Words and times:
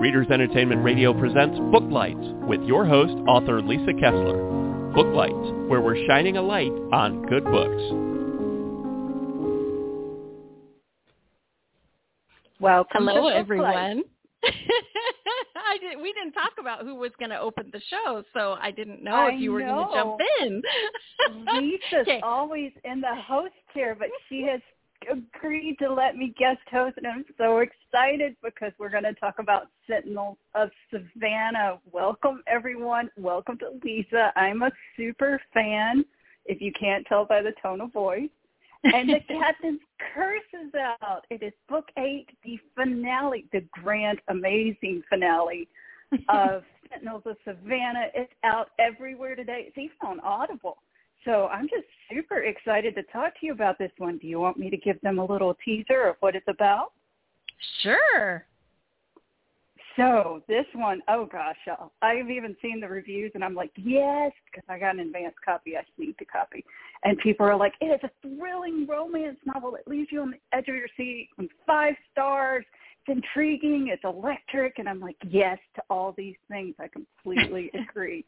Readers 0.00 0.28
Entertainment 0.30 0.82
Radio 0.82 1.12
presents 1.12 1.58
Booklights 1.58 2.46
with 2.48 2.62
your 2.62 2.86
host, 2.86 3.12
author 3.28 3.60
Lisa 3.60 3.92
Kessler. 4.00 4.42
Booklights, 4.94 5.68
where 5.68 5.82
we're 5.82 6.06
shining 6.06 6.38
a 6.38 6.42
light 6.42 6.72
on 6.90 7.20
good 7.26 7.44
books. 7.44 7.82
Welcome 12.60 13.08
Hello, 13.08 13.28
to 13.28 13.36
everyone. 13.36 14.02
I 14.42 15.76
did, 15.82 16.00
we 16.00 16.14
didn't 16.14 16.32
talk 16.32 16.52
about 16.58 16.80
who 16.80 16.94
was 16.94 17.10
going 17.18 17.30
to 17.30 17.38
open 17.38 17.70
the 17.70 17.82
show, 17.90 18.24
so 18.32 18.56
I 18.58 18.70
didn't 18.70 19.04
know 19.04 19.12
I 19.12 19.32
if 19.32 19.40
you 19.42 19.52
were 19.52 19.60
going 19.60 19.86
to 19.86 19.94
jump 19.94 20.18
in. 20.40 20.62
Lisa's 21.54 22.08
Okay. 22.08 22.20
always 22.22 22.72
in 22.84 23.02
the 23.02 23.14
host 23.28 23.52
chair, 23.74 23.94
but 23.98 24.08
she 24.30 24.40
has 24.44 24.62
agreed 25.08 25.76
to 25.78 25.92
let 25.92 26.16
me 26.16 26.34
guest 26.38 26.60
host, 26.70 26.96
and 26.96 27.06
I'm 27.06 27.24
so 27.38 27.58
excited 27.58 28.36
because 28.42 28.72
we're 28.78 28.90
going 28.90 29.04
to 29.04 29.14
talk 29.14 29.38
about 29.38 29.68
Sentinels 29.88 30.38
of 30.54 30.70
Savannah. 30.90 31.78
Welcome, 31.92 32.42
everyone. 32.46 33.10
Welcome 33.16 33.58
to 33.58 33.78
Lisa. 33.84 34.32
I'm 34.36 34.62
a 34.62 34.70
super 34.96 35.40
fan, 35.54 36.04
if 36.46 36.60
you 36.60 36.72
can't 36.78 37.06
tell 37.06 37.24
by 37.24 37.42
the 37.42 37.52
tone 37.62 37.80
of 37.80 37.92
voice. 37.92 38.28
And 38.84 39.08
the 39.08 39.20
Captain's 39.28 39.80
Curse 40.14 40.66
is 40.66 40.72
out. 41.02 41.24
It 41.30 41.42
is 41.42 41.52
book 41.68 41.88
eight, 41.98 42.26
the 42.44 42.58
finale, 42.74 43.46
the 43.52 43.64
grand, 43.72 44.20
amazing 44.28 45.02
finale 45.08 45.68
of 46.28 46.62
Sentinels 46.90 47.22
of 47.26 47.36
Savannah. 47.44 48.08
It's 48.14 48.32
out 48.44 48.70
everywhere 48.78 49.36
today. 49.36 49.64
It's 49.68 49.78
even 49.78 49.96
on 50.02 50.20
Audible. 50.20 50.78
So 51.24 51.48
I'm 51.48 51.68
just 51.68 51.86
super 52.10 52.38
excited 52.38 52.94
to 52.94 53.02
talk 53.04 53.38
to 53.40 53.46
you 53.46 53.52
about 53.52 53.78
this 53.78 53.92
one. 53.98 54.18
Do 54.18 54.26
you 54.26 54.40
want 54.40 54.58
me 54.58 54.70
to 54.70 54.76
give 54.76 55.00
them 55.02 55.18
a 55.18 55.24
little 55.24 55.56
teaser 55.64 56.08
of 56.08 56.16
what 56.20 56.34
it's 56.34 56.48
about? 56.48 56.92
Sure. 57.82 58.46
So 59.96 60.42
this 60.48 60.64
one, 60.74 61.02
oh 61.08 61.26
gosh, 61.30 61.56
y'all. 61.66 61.92
I've 62.00 62.30
even 62.30 62.56
seen 62.62 62.80
the 62.80 62.88
reviews 62.88 63.32
and 63.34 63.44
I'm 63.44 63.54
like, 63.54 63.72
yes, 63.76 64.32
because 64.46 64.64
I 64.68 64.78
got 64.78 64.94
an 64.94 65.00
advance 65.00 65.34
copy. 65.44 65.76
I 65.76 65.82
need 65.98 66.14
the 66.18 66.24
copy. 66.24 66.64
And 67.04 67.18
people 67.18 67.44
are 67.44 67.56
like, 67.56 67.74
it 67.80 67.86
is 67.86 68.00
a 68.02 68.10
thrilling 68.22 68.86
romance 68.86 69.36
novel 69.44 69.72
that 69.72 69.86
leaves 69.86 70.08
you 70.10 70.22
on 70.22 70.30
the 70.30 70.56
edge 70.56 70.68
of 70.68 70.74
your 70.74 70.88
seat 70.96 71.28
five 71.66 71.94
stars. 72.12 72.64
It's 73.06 73.16
intriguing. 73.16 73.88
It's 73.88 74.04
electric. 74.04 74.78
And 74.78 74.88
I'm 74.88 75.00
like, 75.00 75.16
yes 75.28 75.58
to 75.74 75.82
all 75.90 76.14
these 76.16 76.36
things. 76.48 76.74
I 76.78 76.88
completely 76.88 77.70
agree. 77.90 78.24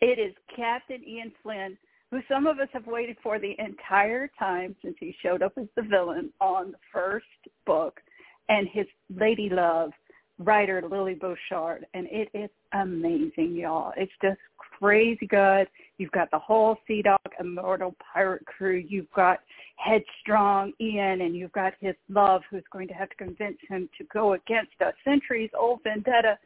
It 0.00 0.18
is 0.18 0.34
Captain 0.54 1.02
Ian 1.06 1.32
Flynn, 1.42 1.76
who 2.10 2.20
some 2.28 2.46
of 2.46 2.58
us 2.58 2.68
have 2.72 2.86
waited 2.86 3.16
for 3.22 3.38
the 3.38 3.54
entire 3.58 4.30
time 4.38 4.76
since 4.82 4.96
he 5.00 5.14
showed 5.22 5.42
up 5.42 5.52
as 5.56 5.66
the 5.76 5.82
villain 5.82 6.32
on 6.40 6.72
the 6.72 6.78
first 6.92 7.26
book, 7.66 8.00
and 8.48 8.68
his 8.72 8.86
lady 9.14 9.48
love, 9.50 9.90
writer 10.38 10.82
Lily 10.88 11.14
Bouchard. 11.14 11.86
And 11.94 12.06
it 12.10 12.28
is 12.32 12.50
amazing, 12.74 13.56
y'all. 13.56 13.92
It's 13.96 14.12
just 14.22 14.38
crazy 14.56 15.26
good. 15.26 15.66
You've 15.98 16.12
got 16.12 16.30
the 16.30 16.38
whole 16.38 16.76
Sea 16.86 17.02
Dog 17.02 17.18
Immortal 17.40 17.96
Pirate 18.12 18.44
crew. 18.46 18.84
You've 18.86 19.10
got 19.12 19.40
headstrong 19.76 20.72
Ian, 20.80 21.22
and 21.22 21.34
you've 21.34 21.52
got 21.52 21.72
his 21.80 21.94
love, 22.08 22.42
who's 22.50 22.62
going 22.70 22.86
to 22.88 22.94
have 22.94 23.08
to 23.08 23.16
convince 23.16 23.58
him 23.68 23.88
to 23.98 24.04
go 24.12 24.34
against 24.34 24.72
a 24.80 24.92
centuries-old 25.04 25.80
vendetta 25.82 26.38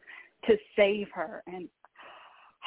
to 0.47 0.57
save 0.75 1.07
her. 1.13 1.43
And 1.47 1.67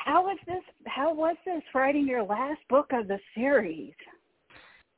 how 0.05 0.23
was 0.23 0.39
this? 0.47 0.63
How 0.87 1.15
was 1.15 1.37
this 1.47 1.63
writing 1.75 2.07
your 2.07 2.23
last 2.23 2.61
book 2.69 2.87
of 2.93 3.09
the 3.09 3.19
series? 3.35 3.95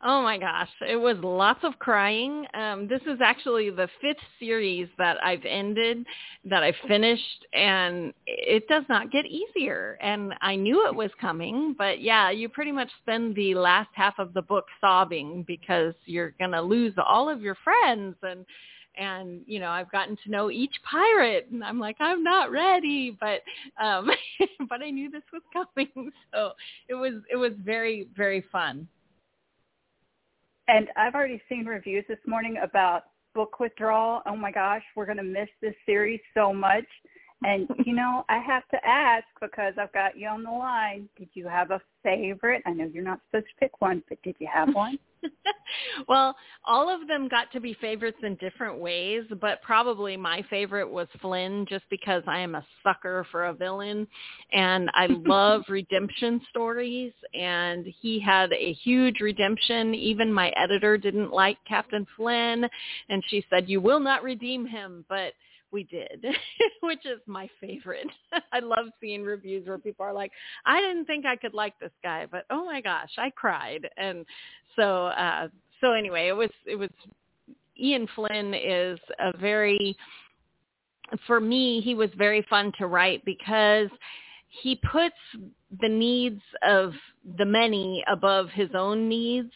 Oh 0.03 0.21
my 0.23 0.37
gosh, 0.37 0.69
it 0.87 0.97
was 0.97 1.17
lots 1.23 1.61
of 1.63 1.79
crying. 1.79 2.45
Um, 2.53 2.87
this 2.87 3.01
is 3.07 3.19
actually 3.23 3.71
the 3.71 3.89
fifth 4.03 4.21
series 4.39 4.89
that 4.99 5.17
I've 5.25 5.45
ended, 5.47 6.05
that 6.45 6.63
I 6.63 6.75
finished, 6.87 7.47
and 7.55 8.13
it 8.27 8.69
does 8.69 8.85
not 8.91 9.11
get 9.11 9.25
easier. 9.25 9.97
And 10.03 10.35
I 10.43 10.55
knew 10.55 10.87
it 10.87 10.95
was 10.95 11.11
coming, 11.19 11.75
but 11.79 12.03
yeah, 12.03 12.31
you 12.31 12.51
pretty 12.51 12.73
much 12.73 12.91
spend 13.03 13.37
the 13.37 13.55
last 13.55 13.89
half 13.95 14.19
of 14.19 14.35
the 14.35 14.43
book 14.43 14.67
sobbing 14.83 15.45
because 15.47 15.95
you're 16.05 16.35
gonna 16.39 16.61
lose 16.61 16.93
all 16.99 17.31
of 17.31 17.41
your 17.41 17.57
friends 17.65 18.17
and 18.23 18.45
and 18.97 19.43
you 19.47 19.61
know 19.61 19.69
I've 19.69 19.91
gotten 19.91 20.17
to 20.25 20.31
know 20.31 20.51
each 20.51 20.75
pirate 20.89 21.49
and 21.53 21.63
I'm 21.65 21.79
like 21.79 21.97
I'm 22.01 22.23
not 22.23 22.51
ready 22.51 23.17
but 23.21 23.43
um 23.83 24.11
but 24.69 24.83
I 24.83 24.91
knew 24.91 25.11
this 25.11 25.23
was 25.33 25.43
coming 25.53 26.11
so 26.35 26.53
it 26.89 26.95
was 26.95 27.15
it 27.31 27.37
was 27.37 27.53
very 27.65 28.09
very 28.17 28.45
fun 28.53 28.89
And 30.69 30.89
I've 30.97 31.15
already 31.15 31.41
seen 31.49 31.67
reviews 31.67 32.05
this 32.09 32.19
morning 32.27 32.57
about 32.63 33.05
book 33.35 33.61
withdrawal. 33.61 34.23
Oh 34.27 34.37
my 34.37 34.51
gosh, 34.51 34.83
we're 34.97 35.07
going 35.07 35.19
to 35.19 35.23
miss 35.23 35.49
this 35.63 35.75
series 35.85 36.21
so 36.35 36.53
much. 36.53 36.87
And 37.43 37.69
you 37.85 37.95
know, 37.95 38.25
I 38.29 38.39
have 38.39 38.67
to 38.71 38.79
ask 38.87 39.27
because 39.41 39.75
I've 39.79 39.93
got 39.93 40.17
you 40.17 40.29
on 40.29 40.43
the 40.43 40.51
line. 40.51 41.09
Did 41.19 41.29
you 41.35 41.47
have 41.49 41.71
a 41.71 41.81
favorite? 42.03 42.63
I 42.67 42.73
know 42.73 42.91
you're 42.93 43.05
not 43.05 43.21
supposed 43.27 43.47
to 43.47 43.61
pick 43.61 43.81
one, 43.81 44.03
but 44.09 44.21
did 44.23 44.37
you 44.39 44.49
have 44.53 44.75
one? 44.75 44.99
well, 46.09 46.35
all 46.65 46.89
of 46.89 47.07
them 47.09 47.29
got 47.29 47.51
to 47.53 47.61
be 47.61 47.75
favorites 47.75 48.19
in 48.23 48.37
different 48.37 48.79
ways, 48.79 49.25
but 49.41 49.61
probably 49.63 50.17
my 50.17 50.43
favorite 50.49 50.91
was 50.91 51.09
Flynn 51.21 51.67
just 51.69 51.85
because 51.91 52.23
I 52.27 52.41
am 52.41 52.55
a 52.55 52.67
sucker 52.83 53.27
for 53.31 53.47
a 53.47 53.53
villain 53.53 54.07
and 54.53 54.91
I 54.95 55.07
love 55.27 55.63
redemption 55.69 56.41
stories 56.51 57.13
and 57.35 57.87
he 58.01 58.21
had 58.21 58.53
a 58.53 58.73
huge 58.73 59.21
redemption. 59.21 59.95
Even 59.95 60.33
my 60.33 60.51
editor 60.51 60.97
didn't 60.97 61.33
like 61.33 61.59
Captain 61.69 62.07
Flynn 62.17 62.67
and 63.09 63.23
she 63.29 63.45
said, 63.51 63.69
you 63.69 63.81
will 63.81 64.01
not 64.01 64.23
redeem 64.23 64.67
him, 64.67 65.05
but 65.09 65.33
we 65.73 65.85
did, 65.85 66.25
which 66.83 67.05
is 67.05 67.21
my 67.27 67.49
favorite. 67.61 68.07
I 68.53 68.61
love 68.61 68.87
seeing 69.01 69.23
reviews 69.23 69.67
where 69.67 69.79
people 69.79 70.05
are 70.05 70.13
like, 70.13 70.33
I 70.65 70.81
didn't 70.81 71.07
think 71.07 71.27
I 71.27 71.37
could 71.37 71.55
like 71.55 71.79
this 71.79 71.93
guy, 72.03 72.27
but 72.31 72.45
oh 72.51 72.65
my 72.65 72.81
gosh, 72.81 73.11
I 73.19 73.31
cried. 73.31 73.89
And 73.97 74.25
so, 74.75 75.07
uh, 75.07 75.49
so 75.81 75.93
anyway, 75.93 76.29
it 76.29 76.37
was, 76.37 76.51
it 76.67 76.77
was, 76.77 76.91
Ian 77.79 78.09
Flynn 78.15 78.55
is 78.55 78.99
a 79.19 79.37
very, 79.37 79.97
for 81.27 81.41
me, 81.41 81.81
he 81.81 81.95
was 81.95 82.11
very 82.17 82.45
fun 82.49 82.73
to 82.79 82.87
write 82.87 83.25
because 83.25 83.89
he 84.49 84.81
puts 84.91 85.15
the 85.81 85.89
needs 85.89 86.43
of 86.67 86.93
the 87.39 87.45
many 87.45 88.05
above 88.11 88.49
his 88.51 88.71
own 88.75 89.09
needs, 89.09 89.53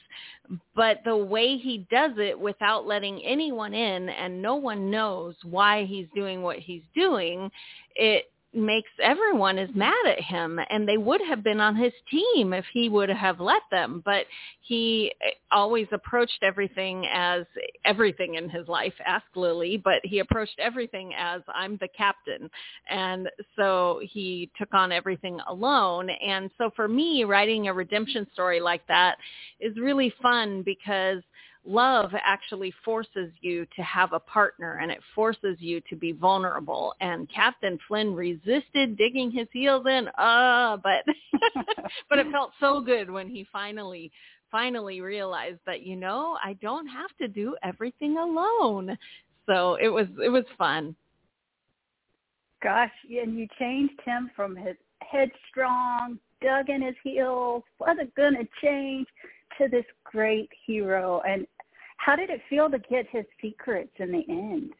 but 0.74 0.98
the 1.04 1.16
way 1.16 1.56
he 1.56 1.86
does 1.90 2.12
it 2.18 2.38
without 2.38 2.86
letting 2.86 3.22
anyone 3.24 3.74
in 3.74 4.08
and 4.08 4.42
no 4.42 4.56
one 4.56 4.90
knows 4.90 5.36
why 5.44 5.84
he's 5.84 6.08
doing 6.14 6.42
what 6.42 6.58
he's 6.58 6.82
doing, 6.94 7.50
it 7.94 8.24
makes 8.52 8.90
everyone 9.02 9.58
is 9.58 9.70
mad 9.74 10.06
at 10.06 10.20
him 10.20 10.58
and 10.70 10.88
they 10.88 10.96
would 10.96 11.20
have 11.20 11.44
been 11.44 11.60
on 11.60 11.76
his 11.76 11.92
team 12.10 12.52
if 12.52 12.64
he 12.72 12.88
would 12.88 13.08
have 13.08 13.40
let 13.40 13.62
them 13.70 14.02
but 14.04 14.26
he 14.60 15.12
eh, 15.22 15.30
always 15.52 15.86
approached 15.92 16.42
everything 16.42 17.06
as 17.12 17.44
everything 17.84 18.34
in 18.34 18.48
his 18.48 18.66
life 18.68 18.94
ask 19.06 19.24
lily 19.36 19.76
but 19.76 20.00
he 20.02 20.18
approached 20.18 20.58
everything 20.58 21.12
as 21.16 21.42
i'm 21.54 21.76
the 21.80 21.88
captain. 21.96 22.50
And 22.88 23.28
so 23.56 24.00
he 24.02 24.50
took 24.58 24.72
on 24.74 24.92
everything 24.92 25.38
alone. 25.48 26.10
And 26.10 26.50
so 26.58 26.70
for 26.74 26.88
me 26.88 27.24
writing 27.24 27.68
a 27.68 27.74
redemption 27.74 28.26
story 28.32 28.60
like 28.60 28.86
that 28.88 29.16
is 29.60 29.76
really 29.76 30.12
fun 30.22 30.62
because 30.62 31.22
love 31.64 32.12
actually 32.24 32.72
forces 32.84 33.30
you 33.40 33.66
to 33.76 33.82
have 33.82 34.12
a 34.12 34.20
partner 34.20 34.78
and 34.82 34.90
it 34.90 35.00
forces 35.14 35.56
you 35.58 35.80
to 35.88 35.96
be 35.96 36.12
vulnerable. 36.12 36.94
And 37.00 37.28
captain 37.32 37.78
flynn 37.86 38.14
resisted 38.14 38.96
digging 38.96 39.30
his 39.30 39.46
heels 39.52 39.86
in 39.86 40.08
uh 40.18 40.78
but 40.82 41.04
but 42.08 42.18
it 42.18 42.30
felt 42.30 42.52
so 42.60 42.80
good 42.80 43.10
when 43.10 43.28
he 43.28 43.46
finally 43.52 44.10
finally 44.50 45.00
realized 45.00 45.60
that 45.64 45.82
you 45.82 45.94
know 45.94 46.36
i 46.42 46.54
don't 46.54 46.86
have 46.88 47.10
to 47.20 47.28
do 47.28 47.56
everything 47.62 48.16
alone. 48.18 48.96
So 49.46 49.76
it 49.80 49.88
was 49.88 50.06
it 50.22 50.28
was 50.28 50.44
fun. 50.56 50.94
Gosh, 52.62 52.90
and 53.08 53.38
you 53.38 53.48
changed 53.58 53.98
him 54.04 54.30
from 54.36 54.54
his 54.54 54.76
headstrong, 55.00 56.18
dug 56.42 56.68
in 56.68 56.82
his 56.82 56.94
heels, 57.02 57.62
wasn't 57.78 58.14
to 58.14 58.48
change, 58.62 59.06
to 59.58 59.68
this 59.68 59.84
great 60.04 60.48
hero. 60.66 61.20
And 61.26 61.46
how 61.98 62.16
did 62.16 62.30
it 62.30 62.40
feel 62.48 62.70
to 62.70 62.78
get 62.78 63.06
his 63.10 63.24
secrets 63.40 63.92
in 63.98 64.12
the 64.12 64.24
end? 64.28 64.72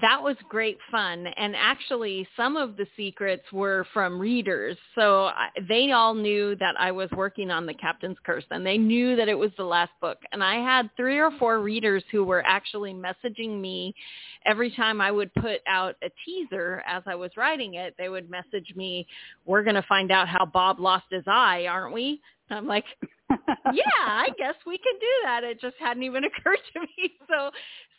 that 0.00 0.22
was 0.22 0.36
great 0.48 0.78
fun 0.88 1.26
and 1.36 1.56
actually 1.56 2.26
some 2.36 2.56
of 2.56 2.76
the 2.76 2.86
secrets 2.96 3.42
were 3.52 3.84
from 3.92 4.20
readers 4.20 4.76
so 4.94 5.30
they 5.68 5.90
all 5.90 6.14
knew 6.14 6.54
that 6.56 6.76
i 6.78 6.92
was 6.92 7.10
working 7.10 7.50
on 7.50 7.66
the 7.66 7.74
captain's 7.74 8.16
curse 8.24 8.44
and 8.52 8.64
they 8.64 8.78
knew 8.78 9.16
that 9.16 9.28
it 9.28 9.34
was 9.34 9.50
the 9.56 9.64
last 9.64 9.90
book 10.00 10.18
and 10.30 10.44
i 10.44 10.54
had 10.54 10.88
three 10.96 11.18
or 11.18 11.32
four 11.40 11.58
readers 11.58 12.04
who 12.12 12.22
were 12.22 12.44
actually 12.46 12.94
messaging 12.94 13.60
me 13.60 13.92
every 14.46 14.70
time 14.76 15.00
i 15.00 15.10
would 15.10 15.34
put 15.34 15.60
out 15.66 15.96
a 16.04 16.10
teaser 16.24 16.84
as 16.86 17.02
i 17.06 17.14
was 17.14 17.32
writing 17.36 17.74
it 17.74 17.92
they 17.98 18.08
would 18.08 18.30
message 18.30 18.72
me 18.76 19.04
we're 19.44 19.64
going 19.64 19.74
to 19.74 19.86
find 19.88 20.12
out 20.12 20.28
how 20.28 20.46
bob 20.46 20.78
lost 20.78 21.06
his 21.10 21.24
eye 21.26 21.66
aren't 21.68 21.92
we 21.92 22.20
i'm 22.50 22.66
like 22.66 22.84
yeah, 23.72 23.84
I 24.06 24.28
guess 24.38 24.54
we 24.66 24.78
could 24.78 24.98
do 25.00 25.12
that. 25.24 25.44
It 25.44 25.60
just 25.60 25.76
hadn't 25.78 26.02
even 26.02 26.24
occurred 26.38 26.58
to 26.74 26.80
me. 26.80 27.12
So 27.28 27.50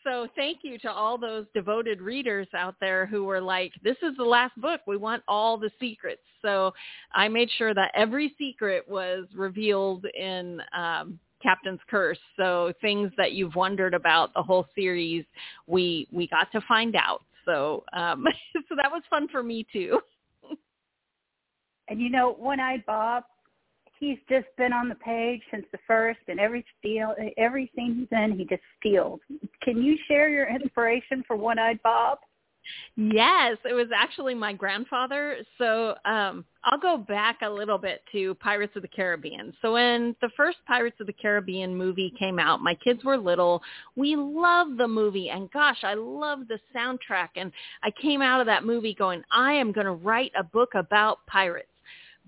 so 0.03 0.27
thank 0.35 0.59
you 0.63 0.77
to 0.79 0.91
all 0.91 1.17
those 1.17 1.45
devoted 1.53 2.01
readers 2.01 2.47
out 2.55 2.75
there 2.79 3.05
who 3.05 3.23
were 3.23 3.41
like, 3.41 3.71
this 3.83 3.97
is 4.01 4.15
the 4.17 4.23
last 4.23 4.59
book. 4.59 4.81
We 4.87 4.97
want 4.97 5.23
all 5.27 5.57
the 5.57 5.71
secrets. 5.79 6.21
So 6.41 6.73
I 7.13 7.27
made 7.27 7.49
sure 7.57 7.73
that 7.73 7.91
every 7.93 8.33
secret 8.37 8.89
was 8.89 9.27
revealed 9.35 10.05
in 10.19 10.59
um, 10.75 11.19
Captain's 11.41 11.79
Curse. 11.89 12.17
So 12.37 12.73
things 12.81 13.11
that 13.17 13.33
you've 13.33 13.55
wondered 13.55 13.93
about 13.93 14.33
the 14.33 14.41
whole 14.41 14.65
series, 14.75 15.25
we 15.67 16.07
we 16.11 16.27
got 16.27 16.51
to 16.53 16.61
find 16.67 16.95
out. 16.95 17.23
So 17.45 17.83
um, 17.93 18.25
so 18.69 18.75
that 18.75 18.91
was 18.91 19.03
fun 19.09 19.27
for 19.27 19.43
me 19.43 19.65
too. 19.71 19.99
and 21.89 22.01
you 22.01 22.09
know, 22.09 22.33
One 22.33 22.59
Eyed 22.59 22.83
Bob, 22.85 23.23
he's 24.01 24.18
just 24.27 24.48
been 24.57 24.74
on 24.74 24.89
the 24.89 24.95
page 24.95 25.42
since 25.51 25.65
the 25.71 25.77
first, 25.88 26.19
and 26.27 26.39
every 26.39 26.65
steal, 26.80 27.13
every 27.38 27.71
scene 27.74 27.95
he's 27.95 28.18
in, 28.18 28.38
he 28.38 28.44
just 28.44 28.63
steals. 28.80 29.21
Can 29.62 29.81
you 29.81 29.98
share 30.09 30.27
your 30.27 30.50
inspiration 30.50 31.24
for 31.25 31.38
One 31.38 31.57
Eyed 31.57 31.80
Bob? 31.83 32.18
Yes, 32.95 33.57
it 33.68 33.74
was 33.74 33.88
actually 33.95 34.36
my 34.36 34.53
grandfather. 34.53 35.38
So 35.57 35.95
um, 36.06 36.45
I'll 36.63 36.80
go 36.80 36.98
back 36.98 37.39
a 37.42 37.50
little 37.50 37.77
bit 37.77 38.01
to 38.12 38.36
Pirates 38.36 38.75
of 38.75 38.81
the 38.81 38.88
Caribbean. 38.88 39.53
So 39.62 39.74
when 39.74 40.15
the 40.21 40.30
first 40.38 40.57
Pirates 40.68 40.98
of 41.00 41.07
the 41.07 41.13
Caribbean 41.13 41.75
movie 41.75 42.13
came 42.19 42.39
out, 42.39 42.62
my 42.62 42.75
kids 42.75 43.03
were 43.03 43.18
little. 43.18 43.62
We 43.95 44.15
loved 44.15 44.77
the 44.77 44.88
movie, 44.88 45.30
and 45.30 45.51
gosh, 45.51 45.80
I 45.83 45.95
loved 45.95 46.50
the 46.50 46.59
soundtrack. 46.75 47.30
And 47.36 47.51
I 47.83 47.92
came 48.01 48.21
out 48.21 48.42
of 48.42 48.48
that 48.48 48.65
movie 48.65 48.94
going, 48.94 49.24
I 49.31 49.53
am 49.53 49.71
going 49.71 49.88
to 49.88 49.94
write 49.94 50.31
a 50.38 50.44
book 50.44 50.69
about 50.75 51.25
pirates 51.27 51.68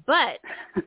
but 0.06 0.40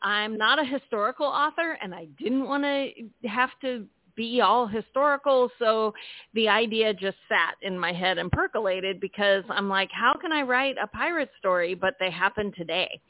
I'm 0.02 0.36
not 0.36 0.58
a 0.58 0.64
historical 0.64 1.26
author 1.26 1.78
and 1.82 1.94
I 1.94 2.06
didn't 2.18 2.46
want 2.46 2.64
to 2.64 3.28
have 3.28 3.50
to 3.62 3.86
be 4.16 4.40
all 4.40 4.66
historical. 4.66 5.50
So 5.58 5.92
the 6.34 6.48
idea 6.48 6.94
just 6.94 7.18
sat 7.28 7.54
in 7.62 7.78
my 7.78 7.92
head 7.92 8.18
and 8.18 8.32
percolated 8.32 8.98
because 8.98 9.44
I'm 9.50 9.68
like, 9.68 9.90
how 9.92 10.14
can 10.14 10.32
I 10.32 10.42
write 10.42 10.76
a 10.82 10.86
pirate 10.86 11.30
story, 11.38 11.74
but 11.74 11.94
they 12.00 12.10
happen 12.10 12.52
today? 12.56 13.00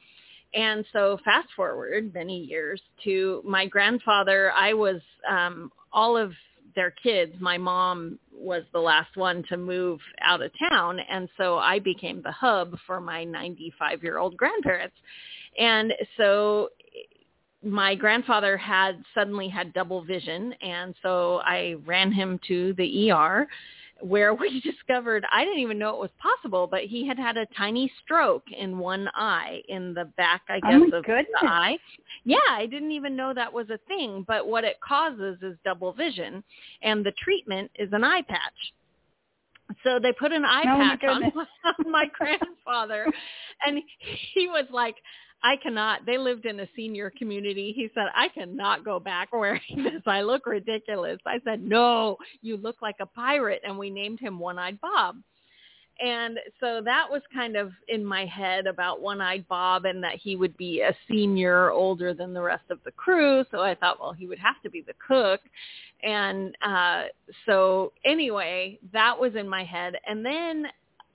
And 0.54 0.84
so 0.92 1.18
fast 1.24 1.48
forward 1.54 2.12
many 2.14 2.38
years 2.38 2.80
to 3.04 3.42
my 3.44 3.66
grandfather, 3.66 4.52
I 4.52 4.74
was 4.74 5.00
um, 5.28 5.70
all 5.92 6.16
of 6.16 6.32
their 6.76 6.92
kids. 6.92 7.32
My 7.40 7.58
mom 7.58 8.20
was 8.32 8.62
the 8.72 8.78
last 8.78 9.16
one 9.16 9.42
to 9.48 9.56
move 9.56 9.98
out 10.20 10.42
of 10.42 10.52
town. 10.70 11.00
And 11.00 11.28
so 11.36 11.56
I 11.56 11.80
became 11.80 12.22
the 12.22 12.30
hub 12.30 12.76
for 12.86 13.00
my 13.00 13.24
95 13.24 14.02
year 14.04 14.18
old 14.18 14.36
grandparents. 14.36 14.96
And 15.58 15.92
so 16.16 16.68
my 17.64 17.94
grandfather 17.94 18.56
had 18.56 19.02
suddenly 19.14 19.48
had 19.48 19.72
double 19.72 20.04
vision 20.04 20.52
and 20.60 20.94
so 21.02 21.40
I 21.42 21.76
ran 21.84 22.12
him 22.12 22.38
to 22.46 22.74
the 22.74 23.10
ER 23.10 23.48
where 24.00 24.34
we 24.40 24.60
discovered 24.60 25.24
I 25.32 25.44
didn't 25.44 25.60
even 25.60 25.78
know 25.78 25.90
it 25.90 26.00
was 26.00 26.10
possible, 26.18 26.66
but 26.66 26.82
he 26.82 27.06
had 27.06 27.18
had 27.18 27.36
a 27.36 27.46
tiny 27.56 27.90
stroke 28.04 28.44
in 28.56 28.78
one 28.78 29.08
eye 29.14 29.60
in 29.68 29.94
the 29.94 30.04
back, 30.16 30.42
I 30.48 30.60
oh 30.64 30.80
guess, 30.80 30.90
of 30.92 31.04
goodness. 31.04 31.26
the 31.40 31.48
eye. 31.48 31.78
Yeah, 32.24 32.38
I 32.50 32.66
didn't 32.66 32.92
even 32.92 33.16
know 33.16 33.32
that 33.34 33.52
was 33.52 33.70
a 33.70 33.78
thing, 33.88 34.24
but 34.26 34.46
what 34.46 34.64
it 34.64 34.76
causes 34.80 35.38
is 35.42 35.56
double 35.64 35.92
vision, 35.92 36.42
and 36.82 37.04
the 37.04 37.12
treatment 37.22 37.70
is 37.76 37.88
an 37.92 38.04
eye 38.04 38.22
patch. 38.22 38.72
So 39.82 39.98
they 40.00 40.12
put 40.12 40.32
an 40.32 40.44
eye 40.44 40.64
oh 40.66 40.76
patch 40.76 41.04
on 41.04 41.90
my 41.90 42.06
grandfather, 42.16 43.06
and 43.66 43.80
he 44.34 44.48
was 44.48 44.66
like, 44.70 44.96
I 45.42 45.56
cannot. 45.56 46.06
They 46.06 46.18
lived 46.18 46.46
in 46.46 46.60
a 46.60 46.68
senior 46.74 47.12
community. 47.16 47.72
He 47.74 47.88
said, 47.94 48.06
I 48.14 48.28
cannot 48.28 48.84
go 48.84 48.98
back 48.98 49.32
wearing 49.32 49.60
this. 49.76 50.02
I 50.06 50.22
look 50.22 50.46
ridiculous. 50.46 51.18
I 51.26 51.38
said, 51.44 51.62
no, 51.62 52.16
you 52.42 52.56
look 52.56 52.76
like 52.82 52.96
a 53.00 53.06
pirate. 53.06 53.62
And 53.64 53.78
we 53.78 53.90
named 53.90 54.20
him 54.20 54.38
One-Eyed 54.38 54.80
Bob. 54.80 55.16
And 55.98 56.38
so 56.60 56.82
that 56.84 57.06
was 57.10 57.22
kind 57.32 57.56
of 57.56 57.72
in 57.88 58.04
my 58.04 58.26
head 58.26 58.66
about 58.66 59.00
One-Eyed 59.00 59.46
Bob 59.48 59.86
and 59.86 60.02
that 60.02 60.16
he 60.16 60.36
would 60.36 60.54
be 60.56 60.82
a 60.82 60.94
senior 61.08 61.70
older 61.70 62.12
than 62.12 62.34
the 62.34 62.42
rest 62.42 62.64
of 62.70 62.80
the 62.84 62.90
crew. 62.90 63.44
So 63.50 63.60
I 63.60 63.74
thought, 63.74 63.98
well, 63.98 64.12
he 64.12 64.26
would 64.26 64.38
have 64.38 64.60
to 64.62 64.70
be 64.70 64.82
the 64.82 64.92
cook. 65.06 65.40
And 66.02 66.54
uh, 66.60 67.04
so 67.46 67.92
anyway, 68.04 68.78
that 68.92 69.18
was 69.18 69.34
in 69.36 69.48
my 69.48 69.64
head. 69.64 69.94
And 70.06 70.24
then 70.24 70.66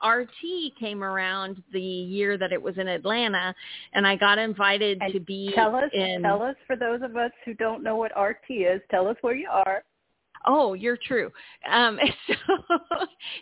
RT 0.06 0.77
came 0.80 1.03
around 1.03 1.62
the 1.74 1.81
year 1.81 2.38
that 2.38 2.51
it 2.51 2.62
was 2.62 2.77
in 2.77 2.88
Atlanta, 2.88 3.53
and 3.94 4.06
I 4.06 4.15
got 4.15 4.38
invited 4.38 5.00
and 5.01 5.13
to 5.13 5.19
be 5.19 5.51
tell 5.56 5.75
us, 5.75 5.89
in. 5.94 6.21
Tell 6.21 6.42
us, 6.42 6.56
for 6.68 6.75
those 6.75 7.01
of 7.01 7.15
us 7.15 7.31
who 7.45 7.53
don't 7.53 7.83
know 7.83 7.95
what 7.95 8.12
RT 8.19 8.50
is, 8.50 8.81
tell 8.89 9.07
us 9.07 9.18
where 9.21 9.36
you 9.36 9.50
are. 9.50 9.83
Oh, 10.45 10.74
you're 10.74 10.98
true. 10.98 11.31
Um, 11.69 12.00
so 12.27 12.65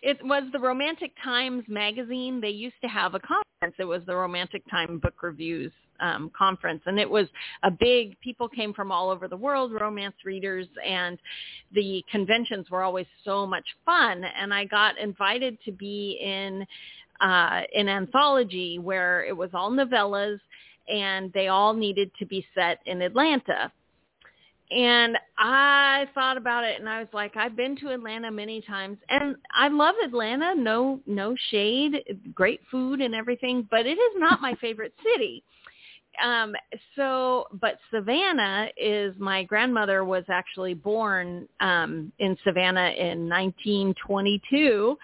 it 0.01 0.17
was 0.23 0.43
the 0.51 0.59
Romantic 0.59 1.13
Times 1.23 1.63
magazine. 1.67 2.41
They 2.41 2.49
used 2.49 2.75
to 2.81 2.87
have 2.87 3.15
a 3.15 3.19
conference. 3.19 3.75
It 3.79 3.85
was 3.85 4.01
the 4.05 4.15
Romantic 4.15 4.63
Time 4.69 4.99
Book 4.99 5.21
Reviews 5.23 5.71
um, 5.99 6.31
conference, 6.37 6.81
and 6.85 6.99
it 6.99 7.09
was 7.09 7.27
a 7.63 7.71
big. 7.71 8.19
People 8.21 8.47
came 8.47 8.73
from 8.73 8.91
all 8.91 9.09
over 9.09 9.27
the 9.27 9.37
world, 9.37 9.71
romance 9.79 10.15
readers, 10.25 10.67
and 10.85 11.17
the 11.73 12.03
conventions 12.11 12.69
were 12.69 12.83
always 12.83 13.07
so 13.23 13.45
much 13.45 13.65
fun. 13.85 14.23
And 14.23 14.53
I 14.53 14.65
got 14.65 14.97
invited 14.97 15.57
to 15.65 15.71
be 15.71 16.19
in 16.21 16.65
uh, 17.21 17.61
an 17.75 17.89
anthology 17.89 18.79
where 18.79 19.25
it 19.25 19.35
was 19.35 19.49
all 19.53 19.71
novellas, 19.71 20.39
and 20.87 21.31
they 21.33 21.47
all 21.47 21.73
needed 21.73 22.11
to 22.19 22.25
be 22.25 22.45
set 22.55 22.79
in 22.85 23.01
Atlanta. 23.01 23.71
And 24.71 25.17
I 25.37 26.05
thought 26.13 26.37
about 26.37 26.63
it 26.63 26.79
and 26.79 26.87
I 26.87 26.99
was 26.99 27.07
like, 27.11 27.35
I've 27.35 27.55
been 27.55 27.75
to 27.77 27.89
Atlanta 27.89 28.29
many 28.29 28.61
times 28.61 28.97
and 29.09 29.35
I 29.51 29.67
love 29.67 29.95
Atlanta. 30.03 30.53
No, 30.55 30.99
no 31.07 31.35
shade, 31.49 32.03
great 32.35 32.61
food 32.69 33.01
and 33.01 33.15
everything, 33.15 33.67
but 33.71 33.87
it 33.87 33.97
is 33.97 34.13
not 34.17 34.41
my 34.41 34.53
favorite 34.61 34.93
city 35.03 35.43
um 36.23 36.55
so 36.95 37.45
but 37.53 37.77
savannah 37.91 38.67
is 38.77 39.13
my 39.19 39.43
grandmother 39.43 40.03
was 40.03 40.23
actually 40.29 40.73
born 40.73 41.47
um 41.59 42.11
in 42.19 42.37
savannah 42.43 42.91
in 42.97 43.29
1922 43.29 44.97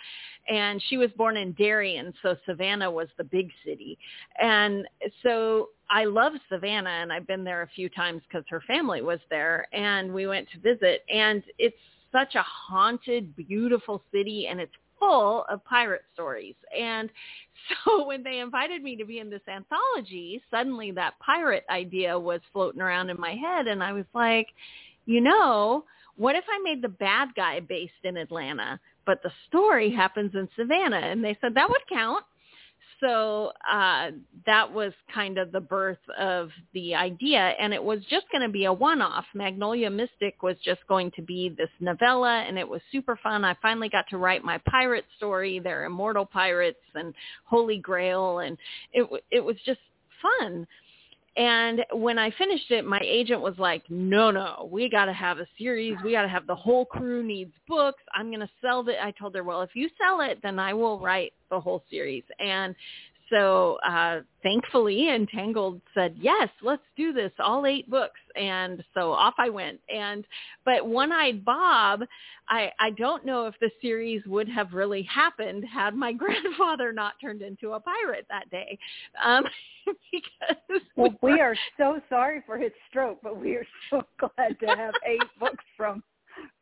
and 0.50 0.82
she 0.90 0.98
was 0.98 1.10
born 1.18 1.38
in 1.38 1.54
darien 1.54 2.14
so 2.22 2.36
savannah 2.46 2.90
was 2.90 3.08
the 3.18 3.24
big 3.24 3.50
city. 3.66 3.98
And 4.42 4.88
so 5.24 5.70
i 5.90 6.06
love 6.06 6.34
savannah 6.50 6.90
and 6.90 7.12
i've 7.12 7.28
been 7.28 7.44
there 7.44 7.62
a 7.62 7.68
few 7.68 7.90
times 7.90 8.22
because 8.28 8.46
her 8.50 8.62
family 8.68 9.02
was 9.02 9.20
there 9.30 9.68
and 9.74 10.14
we 10.14 10.28
went 10.28 10.48
to 10.52 10.60
visit 10.60 11.04
and 11.10 11.44
it's 11.58 11.78
such 12.12 12.36
a 12.36 12.44
haunted 12.44 13.36
beautiful 13.36 14.02
city 14.12 14.48
and 14.48 14.60
it's 14.60 14.74
full 15.00 15.46
of 15.50 15.64
pirate 15.66 16.04
stories. 16.14 16.56
And 16.78 17.10
so 17.86 18.06
when 18.08 18.24
they 18.24 18.40
invited 18.40 18.84
me 18.84 18.96
to 18.96 19.06
be 19.06 19.20
in 19.20 19.30
this 19.30 19.42
anthology, 19.48 20.42
suddenly 20.52 20.92
that 20.92 21.20
pirate 21.20 21.66
idea 21.70 22.18
was 22.18 22.42
floating 22.54 22.82
around 22.82 23.10
in 23.10 23.20
my 23.20 23.36
head. 23.36 23.68
And 23.68 23.84
I 23.84 23.94
was 23.94 24.06
like, 24.14 24.48
you 25.06 25.22
know, 25.22 25.86
what 26.18 26.36
if 26.36 26.46
I 26.50 26.60
made 26.64 26.82
the 26.82 26.90
bad 26.90 27.30
guy 27.36 27.60
based 27.60 27.94
in 28.04 28.18
Atlanta, 28.18 28.80
but 29.06 29.22
the 29.22 29.32
story 29.48 29.92
happens 29.92 30.32
in 30.34 30.48
Savannah? 30.56 30.98
And 30.98 31.24
they 31.24 31.38
said 31.42 31.54
that 31.56 31.70
would 31.70 31.88
count 31.90 32.24
so 33.00 33.52
uh, 33.70 34.12
that 34.46 34.72
was 34.72 34.94
kind 35.14 35.38
of 35.38 35.52
the 35.52 35.60
birth 35.60 35.98
of 36.18 36.50
the 36.74 36.96
idea, 36.96 37.54
and 37.60 37.74
it 37.74 37.84
was 37.84 38.00
just 38.10 38.26
going 38.32 38.42
to 38.42 38.52
be 38.52 38.66
a 38.66 38.74
one-off. 38.74 39.26
Magnolia 39.34 39.90
Mystic 39.90 40.42
was 40.44 40.56
just 40.64 40.82
going 40.88 41.12
to 41.16 41.22
be 41.22 41.50
this 41.50 41.70
novella, 41.80 42.44
and 42.48 42.58
it 42.58 42.68
was 42.68 42.82
super 42.92 43.18
fun. 43.22 43.44
I 43.44 43.56
finally 43.62 43.90
got 43.90 44.06
to 44.10 44.18
write 44.18 44.44
my 44.44 44.60
pirate 44.70 45.06
story. 45.18 45.60
They're 45.60 45.86
immortal 45.86 46.26
pirates 46.26 46.80
and 46.94 47.14
Holy 47.46 47.78
Grail, 47.78 48.40
and 48.40 48.58
it 48.94 49.08
it 49.32 49.44
was 49.44 49.56
just 49.66 49.80
fun. 50.22 50.68
And 51.38 51.84
when 51.92 52.18
I 52.18 52.32
finished 52.32 52.72
it, 52.72 52.86
my 52.86 53.02
agent 53.04 53.42
was 53.42 53.56
like, 53.58 53.84
no, 53.90 54.32
no, 54.32 54.70
we 54.72 54.90
got 54.90 55.06
to 55.06 55.14
have 55.14 55.40
a 55.40 55.48
series. 55.58 55.98
We 56.04 56.14
got 56.14 56.22
to 56.22 56.30
have 56.30 56.48
the 56.48 56.56
whole 56.56 56.86
crew 56.86 57.24
needs 57.24 57.52
books. 57.68 58.02
I'm 58.14 58.28
going 58.28 58.40
to 58.40 58.50
sell 58.62 58.88
it. 58.88 58.96
I 59.02 59.12
told 59.12 59.36
her, 59.36 59.44
well, 59.44 59.62
if 59.62 59.72
you 59.74 59.90
sell 60.02 60.22
it, 60.22 60.40
then 60.44 60.60
I 60.60 60.74
will 60.74 61.00
write 61.00 61.34
the 61.52 61.60
whole 61.60 61.84
series. 61.90 62.24
And 62.40 62.74
so 63.30 63.78
uh, 63.88 64.22
thankfully 64.44 65.10
Entangled 65.10 65.82
said, 65.94 66.16
yes, 66.20 66.50
let's 66.62 66.84
do 66.96 67.12
this, 67.14 67.32
all 67.40 67.66
eight 67.66 67.90
books. 67.90 68.20
And 68.36 68.84
so 68.94 69.12
off 69.12 69.34
I 69.38 69.50
went. 69.50 69.80
And 69.94 70.26
but 70.64 70.86
One-Eyed 70.86 71.44
Bob, 71.44 72.02
I, 72.50 72.72
I 72.80 72.92
don't 72.92 73.26
know 73.26 73.48
if 73.48 73.56
the 73.60 73.72
series 73.82 74.22
would 74.28 74.48
have 74.50 74.74
really 74.74 75.04
happened 75.04 75.66
had 75.66 75.96
my 75.96 76.14
grandfather 76.14 76.94
not 76.94 77.14
turned 77.20 77.42
into 77.42 77.74
a 77.74 77.80
pirate 77.80 78.26
that 78.30 78.50
day. 78.52 78.78
Um, 79.24 79.44
because 80.12 80.82
well, 80.96 81.16
we 81.22 81.40
are 81.40 81.56
so 81.78 82.02
sorry 82.10 82.44
for 82.46 82.58
his 82.58 82.72
stroke, 82.90 83.20
but 83.24 83.40
we 83.40 83.56
are 83.56 83.68
so 83.90 84.04
glad 84.20 84.60
to 84.60 84.68
have 84.68 84.94
eight 85.06 85.22
books 85.40 85.64
from 85.78 86.04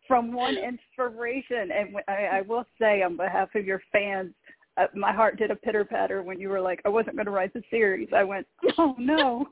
from 0.08 0.34
one 0.34 0.58
inspiration. 0.58 1.72
And 1.72 1.96
I, 2.08 2.38
I 2.38 2.41
will 2.41 2.65
say 2.79 3.01
on 3.03 3.17
behalf 3.17 3.50
of 3.55 3.65
your 3.65 3.82
fans, 3.91 4.34
uh, 4.77 4.87
my 4.95 5.11
heart 5.11 5.37
did 5.37 5.51
a 5.51 5.55
pitter 5.55 5.85
patter 5.85 6.23
when 6.23 6.39
you 6.39 6.49
were 6.49 6.61
like, 6.61 6.81
I 6.85 6.89
wasn't 6.89 7.15
going 7.15 7.25
to 7.25 7.31
write 7.31 7.53
the 7.53 7.63
series. 7.69 8.09
I 8.15 8.23
went, 8.23 8.47
oh 8.77 8.95
no. 8.97 9.47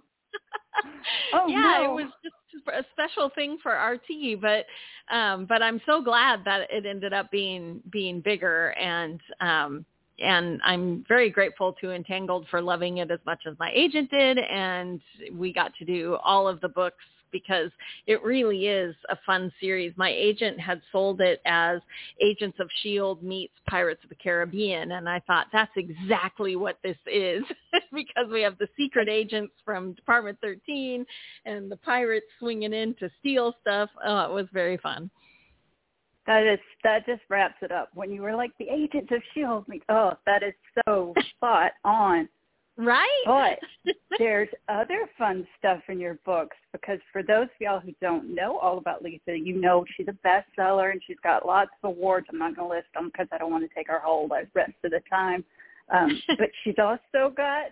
oh, 1.33 1.47
yeah, 1.47 1.83
no. 1.83 1.83
it 1.83 2.03
was 2.03 2.11
just 2.23 2.35
a 2.67 2.83
special 2.91 3.29
thing 3.35 3.57
for 3.61 3.71
RT, 3.71 4.41
but 4.41 4.65
um 5.13 5.45
but 5.45 5.61
I'm 5.61 5.81
so 5.85 6.01
glad 6.01 6.43
that 6.45 6.67
it 6.71 6.85
ended 6.85 7.13
up 7.13 7.29
being 7.31 7.81
being 7.91 8.21
bigger 8.21 8.69
and 8.79 9.19
um 9.41 9.85
and 10.19 10.61
I'm 10.63 11.03
very 11.07 11.29
grateful 11.29 11.73
to 11.81 11.91
Entangled 11.91 12.45
for 12.49 12.61
loving 12.61 12.97
it 12.97 13.09
as 13.09 13.19
much 13.25 13.39
as 13.47 13.55
my 13.59 13.71
agent 13.73 14.11
did 14.11 14.37
and 14.37 15.01
we 15.33 15.51
got 15.51 15.73
to 15.75 15.85
do 15.85 16.17
all 16.23 16.47
of 16.47 16.61
the 16.61 16.69
books 16.69 17.03
because 17.31 17.71
it 18.07 18.23
really 18.23 18.67
is 18.67 18.95
a 19.09 19.17
fun 19.25 19.51
series. 19.59 19.93
My 19.95 20.09
agent 20.09 20.59
had 20.59 20.81
sold 20.91 21.21
it 21.21 21.41
as 21.45 21.79
Agents 22.21 22.57
of 22.59 22.67
S.H.I.E.L.D. 22.67 23.25
meets 23.25 23.53
Pirates 23.69 24.03
of 24.03 24.09
the 24.09 24.15
Caribbean, 24.15 24.93
and 24.93 25.07
I 25.07 25.19
thought 25.27 25.47
that's 25.51 25.71
exactly 25.75 26.55
what 26.55 26.77
this 26.83 26.97
is 27.11 27.43
because 27.93 28.29
we 28.31 28.41
have 28.41 28.57
the 28.57 28.67
secret 28.77 29.09
agents 29.09 29.53
from 29.65 29.93
Department 29.93 30.38
13 30.41 31.05
and 31.45 31.71
the 31.71 31.77
pirates 31.77 32.27
swinging 32.39 32.73
in 32.73 32.93
to 32.95 33.09
steal 33.19 33.53
stuff. 33.61 33.89
Oh, 34.05 34.21
it 34.21 34.31
was 34.31 34.47
very 34.53 34.77
fun. 34.77 35.09
That 36.27 36.45
is 36.45 36.59
that 36.83 37.05
just 37.05 37.21
wraps 37.29 37.55
it 37.61 37.71
up. 37.71 37.89
When 37.95 38.11
you 38.11 38.21
were 38.21 38.35
like 38.35 38.51
the 38.59 38.69
Agents 38.69 39.11
of 39.11 39.21
Shield, 39.33 39.65
oh, 39.89 40.13
that 40.25 40.43
is 40.43 40.53
so 40.85 41.13
spot 41.35 41.71
on. 41.83 42.29
Right? 42.81 43.23
But 43.25 43.93
there's 44.17 44.50
other 44.67 45.07
fun 45.17 45.47
stuff 45.59 45.81
in 45.88 46.00
your 46.00 46.15
books 46.25 46.57
because 46.71 47.00
for 47.11 47.21
those 47.21 47.43
of 47.43 47.59
y'all 47.59 47.79
who 47.79 47.93
don't 48.01 48.33
know 48.33 48.57
all 48.57 48.79
about 48.79 49.03
Lisa, 49.03 49.38
you 49.38 49.59
know 49.59 49.85
she's 49.95 50.07
a 50.07 50.27
bestseller 50.27 50.91
and 50.91 51.01
she's 51.05 51.17
got 51.21 51.45
lots 51.45 51.69
of 51.83 51.91
awards. 51.91 52.27
I'm 52.31 52.39
not 52.39 52.55
going 52.55 52.69
to 52.69 52.75
list 52.75 52.88
them 52.95 53.11
because 53.11 53.27
I 53.31 53.38
don't 53.38 53.51
want 53.51 53.69
to 53.69 53.75
take 53.75 53.89
our 53.89 54.00
whole 54.00 54.27
rest 54.27 54.73
of 54.83 54.91
the 54.91 55.01
time. 55.09 55.43
Um, 55.93 56.21
but 56.27 56.50
she's 56.63 56.75
also 56.79 57.33
got 57.35 57.67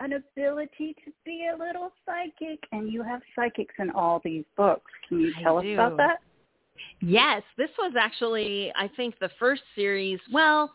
an 0.00 0.12
ability 0.14 0.94
to 1.04 1.12
be 1.24 1.48
a 1.52 1.56
little 1.56 1.90
psychic, 2.04 2.60
and 2.72 2.90
you 2.90 3.02
have 3.02 3.20
psychics 3.34 3.74
in 3.78 3.90
all 3.90 4.20
these 4.24 4.44
books. 4.56 4.90
Can 5.08 5.20
you 5.20 5.32
tell 5.42 5.56
I 5.56 5.58
us 5.58 5.64
do. 5.64 5.74
about 5.74 5.96
that? 5.98 6.18
Yes, 7.00 7.42
this 7.56 7.70
was 7.78 7.94
actually, 7.98 8.72
I 8.76 8.88
think, 8.96 9.18
the 9.18 9.30
first 9.38 9.62
series. 9.74 10.18
Well, 10.32 10.72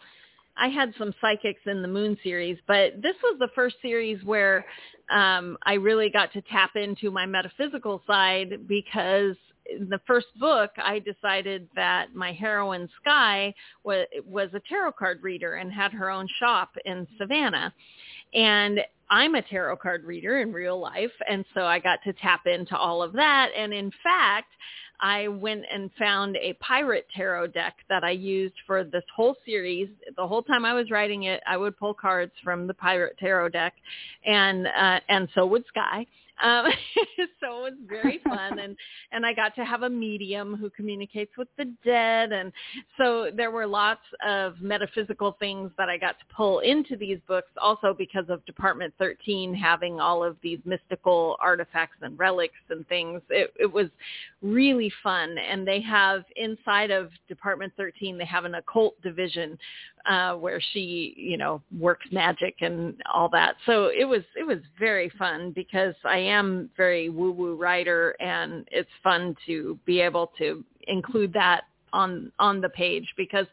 I 0.57 0.67
had 0.67 0.93
some 0.97 1.13
psychics 1.21 1.61
in 1.65 1.81
the 1.81 1.87
Moon 1.87 2.17
series, 2.23 2.57
but 2.67 3.01
this 3.01 3.15
was 3.23 3.37
the 3.39 3.49
first 3.55 3.77
series 3.81 4.23
where 4.23 4.65
um, 5.09 5.57
I 5.63 5.73
really 5.73 6.09
got 6.09 6.33
to 6.33 6.41
tap 6.43 6.71
into 6.75 7.11
my 7.11 7.25
metaphysical 7.25 8.01
side 8.05 8.67
because 8.67 9.35
in 9.69 9.89
the 9.89 10.01
first 10.05 10.27
book, 10.39 10.71
I 10.77 10.99
decided 10.99 11.67
that 11.75 12.13
my 12.13 12.33
heroine 12.33 12.89
Sky 13.01 13.53
was, 13.83 14.07
was 14.25 14.49
a 14.53 14.61
tarot 14.67 14.93
card 14.93 15.19
reader 15.21 15.55
and 15.55 15.71
had 15.71 15.91
her 15.93 16.09
own 16.09 16.27
shop 16.39 16.75
in 16.85 17.07
Savannah. 17.17 17.73
And 18.33 18.81
I'm 19.09 19.35
a 19.35 19.41
tarot 19.41 19.77
card 19.77 20.03
reader 20.05 20.39
in 20.39 20.53
real 20.53 20.79
life, 20.79 21.11
and 21.29 21.43
so 21.53 21.61
I 21.61 21.79
got 21.79 21.99
to 22.05 22.13
tap 22.13 22.41
into 22.45 22.77
all 22.77 23.03
of 23.03 23.13
that. 23.13 23.49
And 23.57 23.73
in 23.73 23.91
fact, 24.03 24.47
I 25.01 25.27
went 25.27 25.63
and 25.73 25.89
found 25.97 26.37
a 26.37 26.53
pirate 26.53 27.07
tarot 27.15 27.47
deck 27.47 27.75
that 27.89 28.03
I 28.03 28.11
used 28.11 28.55
for 28.67 28.83
this 28.83 29.03
whole 29.15 29.35
series. 29.45 29.89
The 30.15 30.27
whole 30.27 30.43
time 30.43 30.63
I 30.63 30.73
was 30.73 30.91
writing 30.91 31.23
it, 31.23 31.41
I 31.47 31.57
would 31.57 31.77
pull 31.77 31.93
cards 31.93 32.31
from 32.43 32.67
the 32.67 32.73
pirate 32.73 33.17
tarot 33.19 33.49
deck, 33.49 33.73
and 34.25 34.67
uh, 34.67 34.99
and 35.09 35.27
so 35.33 35.45
would 35.47 35.65
Sky. 35.67 36.05
Um, 36.41 36.65
so 37.39 37.65
it 37.65 37.71
was 37.71 37.73
very 37.87 38.19
fun, 38.23 38.59
and 38.59 38.75
and 39.11 39.25
I 39.25 39.33
got 39.33 39.55
to 39.55 39.65
have 39.65 39.83
a 39.83 39.89
medium 39.89 40.55
who 40.55 40.69
communicates 40.69 41.31
with 41.37 41.47
the 41.57 41.65
dead, 41.85 42.31
and 42.31 42.51
so 42.97 43.29
there 43.35 43.51
were 43.51 43.67
lots 43.67 44.01
of 44.25 44.61
metaphysical 44.61 45.35
things 45.39 45.71
that 45.77 45.89
I 45.89 45.97
got 45.97 46.19
to 46.19 46.25
pull 46.35 46.59
into 46.59 46.95
these 46.95 47.19
books, 47.27 47.49
also 47.61 47.93
because 47.97 48.25
of 48.29 48.45
Department 48.45 48.93
13 48.97 49.53
having 49.53 49.99
all 49.99 50.23
of 50.23 50.37
these 50.41 50.59
mystical 50.65 51.37
artifacts 51.39 51.97
and 52.01 52.17
relics 52.17 52.55
and 52.69 52.87
things. 52.87 53.21
It, 53.29 53.53
it 53.59 53.71
was 53.71 53.87
really 54.41 54.91
fun, 55.03 55.37
and 55.37 55.67
they 55.67 55.81
have 55.81 56.23
inside 56.35 56.91
of 56.91 57.09
Department 57.27 57.73
13 57.77 58.17
they 58.17 58.25
have 58.25 58.45
an 58.45 58.55
occult 58.55 58.99
division 59.01 59.57
uh 60.07 60.33
where 60.35 60.61
she 60.73 61.13
you 61.17 61.37
know 61.37 61.61
works 61.79 62.05
magic 62.11 62.55
and 62.61 63.01
all 63.13 63.29
that. 63.29 63.55
So 63.65 63.87
it 63.87 64.05
was 64.05 64.21
it 64.35 64.45
was 64.45 64.59
very 64.79 65.11
fun 65.17 65.51
because 65.51 65.95
i 66.05 66.17
am 66.17 66.69
very 66.77 67.09
woo 67.09 67.31
woo 67.31 67.55
writer 67.55 68.15
and 68.19 68.67
it's 68.71 68.89
fun 69.03 69.35
to 69.45 69.77
be 69.85 69.99
able 69.99 70.31
to 70.37 70.63
include 70.87 71.33
that 71.33 71.61
on 71.93 72.31
on 72.39 72.61
the 72.61 72.69
page 72.69 73.07
because 73.17 73.45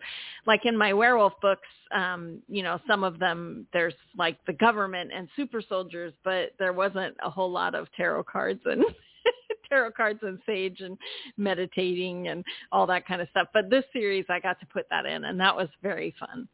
like 0.46 0.64
in 0.64 0.76
my 0.76 0.92
werewolf 0.92 1.32
books 1.40 1.68
um 1.94 2.38
you 2.48 2.62
know 2.62 2.78
some 2.86 3.02
of 3.02 3.18
them 3.18 3.66
there's 3.72 3.94
like 4.16 4.38
the 4.46 4.52
government 4.52 5.10
and 5.14 5.28
super 5.36 5.60
soldiers 5.60 6.12
but 6.24 6.52
there 6.58 6.72
wasn't 6.72 7.16
a 7.24 7.30
whole 7.30 7.50
lot 7.50 7.74
of 7.74 7.86
tarot 7.96 8.22
cards 8.24 8.60
and 8.64 8.84
tarot 9.68 9.92
cards 9.92 10.20
and 10.22 10.38
sage 10.46 10.80
and 10.80 10.96
meditating 11.36 12.28
and 12.28 12.44
all 12.72 12.86
that 12.86 13.06
kind 13.06 13.20
of 13.20 13.28
stuff. 13.30 13.48
But 13.52 13.70
this 13.70 13.84
series, 13.92 14.24
I 14.28 14.40
got 14.40 14.58
to 14.60 14.66
put 14.66 14.86
that 14.90 15.06
in, 15.06 15.24
and 15.24 15.38
that 15.40 15.54
was 15.56 15.68
very 15.82 16.14
fun. 16.18 16.48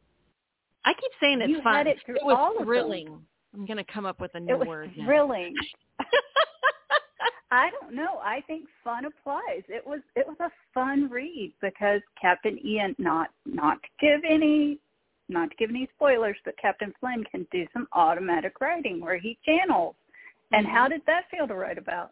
I 0.83 0.93
keep 0.93 1.11
saying 1.19 1.41
it's 1.41 1.49
You 1.49 1.61
fun. 1.61 1.75
had 1.75 1.87
it 1.87 1.97
through 2.05 2.17
was 2.21 2.35
all 2.37 2.51
of 2.51 2.57
them. 2.57 2.65
thrilling. 2.65 3.21
I'm 3.53 3.65
going 3.65 3.77
to 3.77 3.91
come 3.91 4.05
up 4.05 4.19
with 4.19 4.31
a 4.35 4.39
new 4.39 4.53
It 4.53 4.59
was 4.59 4.67
word. 4.67 4.91
thrilling. 5.03 5.55
I 7.51 7.69
don't 7.69 7.95
know. 7.95 8.19
I 8.23 8.41
think 8.47 8.65
fun 8.83 9.05
applies. 9.05 9.63
It 9.69 9.85
was 9.85 10.01
it 10.15 10.27
was 10.27 10.35
a 10.41 10.49
fun 10.73 11.09
read 11.09 11.53
because 11.61 12.01
Captain 12.21 12.59
Ian 12.65 12.95
not 12.97 13.29
not 13.45 13.77
to 13.81 13.89
give 14.01 14.21
any 14.29 14.79
not 15.29 15.51
to 15.51 15.55
give 15.55 15.69
any 15.69 15.87
spoilers, 15.95 16.35
but 16.43 16.57
Captain 16.61 16.93
Flynn 16.99 17.23
can 17.31 17.47
do 17.51 17.65
some 17.71 17.87
automatic 17.93 18.59
writing 18.59 18.99
where 18.99 19.17
he 19.17 19.37
channels. 19.45 19.95
And 20.51 20.67
how 20.67 20.83
mm-hmm. 20.83 20.93
did 20.93 21.01
that 21.07 21.25
feel 21.31 21.47
to 21.47 21.55
write 21.55 21.77
about? 21.77 22.11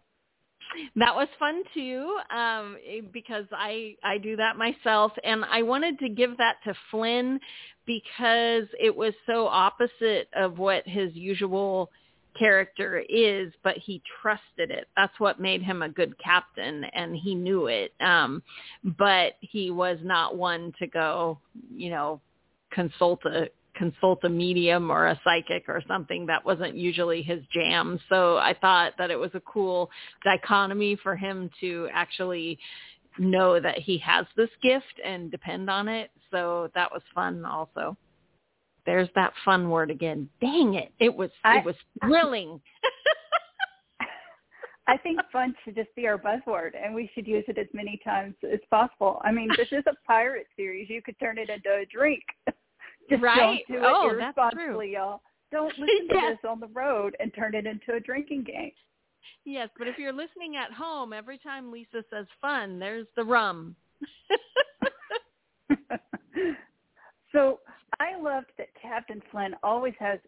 That 0.95 1.15
was 1.15 1.27
fun 1.39 1.63
too 1.73 2.17
um 2.35 2.77
eh, 2.87 3.01
because 3.11 3.45
i 3.51 3.95
i 4.03 4.17
do 4.17 4.35
that 4.35 4.57
myself. 4.57 5.11
And 5.23 5.45
i 5.45 5.61
wanted 5.61 5.99
to 5.99 6.09
give 6.09 6.37
that 6.37 6.57
to 6.65 6.73
flynn 6.91 7.39
because 7.85 8.65
it 8.79 8.95
was 8.95 9.13
so 9.25 9.47
opposite 9.47 10.29
of 10.35 10.57
what 10.57 10.87
his 10.87 11.13
usual 11.13 11.89
character 12.37 13.03
is 13.09 13.53
but 13.63 13.77
he 13.77 14.01
trusted 14.21 14.71
it. 14.71 14.87
That's 14.97 15.19
what 15.19 15.39
made 15.39 15.61
him 15.61 15.83
a 15.83 15.89
good 15.89 16.15
captain 16.17 16.83
and 16.85 17.15
he 17.15 17.35
knew 17.35 17.67
it. 17.67 17.93
Um 17.99 18.41
but 18.83 19.33
he 19.41 19.71
was 19.71 19.99
not 20.03 20.35
one 20.35 20.73
to 20.79 20.87
go 20.87 21.39
you 21.73 21.89
know 21.89 22.21
consult 22.71 23.23
a 23.25 23.49
consult 23.75 24.23
a 24.23 24.29
medium 24.29 24.91
or 24.91 25.07
a 25.07 25.19
psychic 25.23 25.67
or 25.67 25.81
something 25.87 26.25
that 26.27 26.45
wasn't 26.45 26.75
usually 26.75 27.21
his 27.21 27.41
jam. 27.51 27.99
So 28.09 28.37
I 28.37 28.55
thought 28.59 28.93
that 28.97 29.11
it 29.11 29.19
was 29.19 29.31
a 29.33 29.39
cool 29.41 29.89
dichotomy 30.23 30.97
for 31.01 31.15
him 31.15 31.49
to 31.61 31.87
actually 31.93 32.59
know 33.17 33.59
that 33.59 33.79
he 33.79 33.97
has 33.99 34.25
this 34.35 34.49
gift 34.61 34.99
and 35.03 35.31
depend 35.31 35.69
on 35.69 35.87
it. 35.87 36.11
So 36.31 36.69
that 36.75 36.91
was 36.91 37.01
fun 37.13 37.45
also. 37.45 37.97
There's 38.85 39.09
that 39.15 39.33
fun 39.45 39.69
word 39.69 39.91
again. 39.91 40.29
Dang 40.41 40.75
it. 40.75 40.91
It 40.99 41.13
was 41.15 41.29
I- 41.43 41.59
it 41.59 41.65
was 41.65 41.75
thrilling. 42.01 42.59
I 44.85 44.97
think 44.97 45.19
fun 45.31 45.55
should 45.63 45.75
just 45.75 45.95
be 45.95 46.07
our 46.07 46.17
buzzword, 46.17 46.71
and 46.75 46.93
we 46.93 47.09
should 47.15 47.25
use 47.25 47.45
it 47.47 47.57
as 47.57 47.67
many 47.73 48.01
times 48.03 48.35
as 48.43 48.59
possible. 48.69 49.21
I 49.23 49.31
mean, 49.31 49.47
this 49.57 49.69
is 49.71 49.83
a 49.87 49.93
pirate 50.05 50.47
series. 50.57 50.89
You 50.89 51.01
could 51.01 51.17
turn 51.19 51.37
it 51.37 51.49
into 51.49 51.69
a 51.69 51.85
drink. 51.85 52.23
Just 53.09 53.21
Right? 53.21 53.37
don't 53.67 53.79
do 53.79 53.85
it 53.85 53.91
Oh, 53.91 54.15
that's 54.17 54.37
irresponsibly, 54.37 54.93
y'all. 54.93 55.21
Don't 55.51 55.77
listen 55.79 56.07
to 56.09 56.13
this 56.29 56.39
on 56.49 56.59
the 56.59 56.67
road 56.67 57.15
and 57.19 57.33
turn 57.33 57.53
it 57.55 57.65
into 57.67 57.93
a 57.93 57.99
drinking 57.99 58.43
game. 58.43 58.71
yes, 59.45 59.69
but 59.77 59.87
if 59.87 59.97
you're 59.97 60.13
listening 60.13 60.55
at 60.55 60.71
home, 60.73 61.13
every 61.13 61.37
time 61.37 61.71
Lisa 61.71 62.03
says 62.09 62.25
fun, 62.41 62.79
there's 62.79 63.07
the 63.15 63.23
rum. 63.23 63.75
so 67.31 67.59
I 67.99 68.19
loved 68.19 68.47
that 68.57 68.67
Captain 68.81 69.21
Flynn 69.31 69.55
always 69.63 69.93
has. 69.99 70.19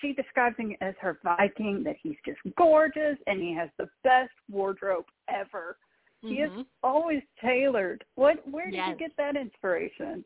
She 0.00 0.12
describes 0.12 0.56
him 0.58 0.74
as 0.80 0.94
her 1.00 1.18
Viking. 1.22 1.82
That 1.84 1.96
he's 2.02 2.16
just 2.26 2.38
gorgeous 2.56 3.16
and 3.26 3.40
he 3.40 3.54
has 3.54 3.68
the 3.78 3.88
best 4.04 4.32
wardrobe 4.50 5.04
ever. 5.28 5.76
He 6.22 6.40
is 6.40 6.50
Mhm. 6.50 6.66
always 6.82 7.22
tailored. 7.40 8.04
What? 8.16 8.46
Where 8.48 8.66
did 8.66 8.74
you 8.88 8.94
get 8.96 9.16
that 9.16 9.36
inspiration? 9.36 10.24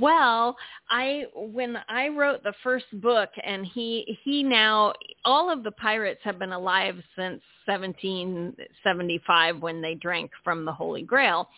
Well, 0.00 0.56
I 0.90 1.24
when 1.34 1.76
I 1.88 2.08
wrote 2.08 2.42
the 2.42 2.54
first 2.62 2.86
book 3.00 3.30
and 3.44 3.66
he 3.66 4.18
he 4.24 4.42
now 4.42 4.92
all 5.24 5.50
of 5.50 5.62
the 5.62 5.72
pirates 5.72 6.20
have 6.24 6.38
been 6.38 6.52
alive 6.52 6.96
since 7.16 7.42
1775 7.66 9.62
when 9.62 9.80
they 9.80 9.94
drank 9.94 10.30
from 10.44 10.64
the 10.64 10.72
Holy 10.72 11.02
Grail. 11.02 11.48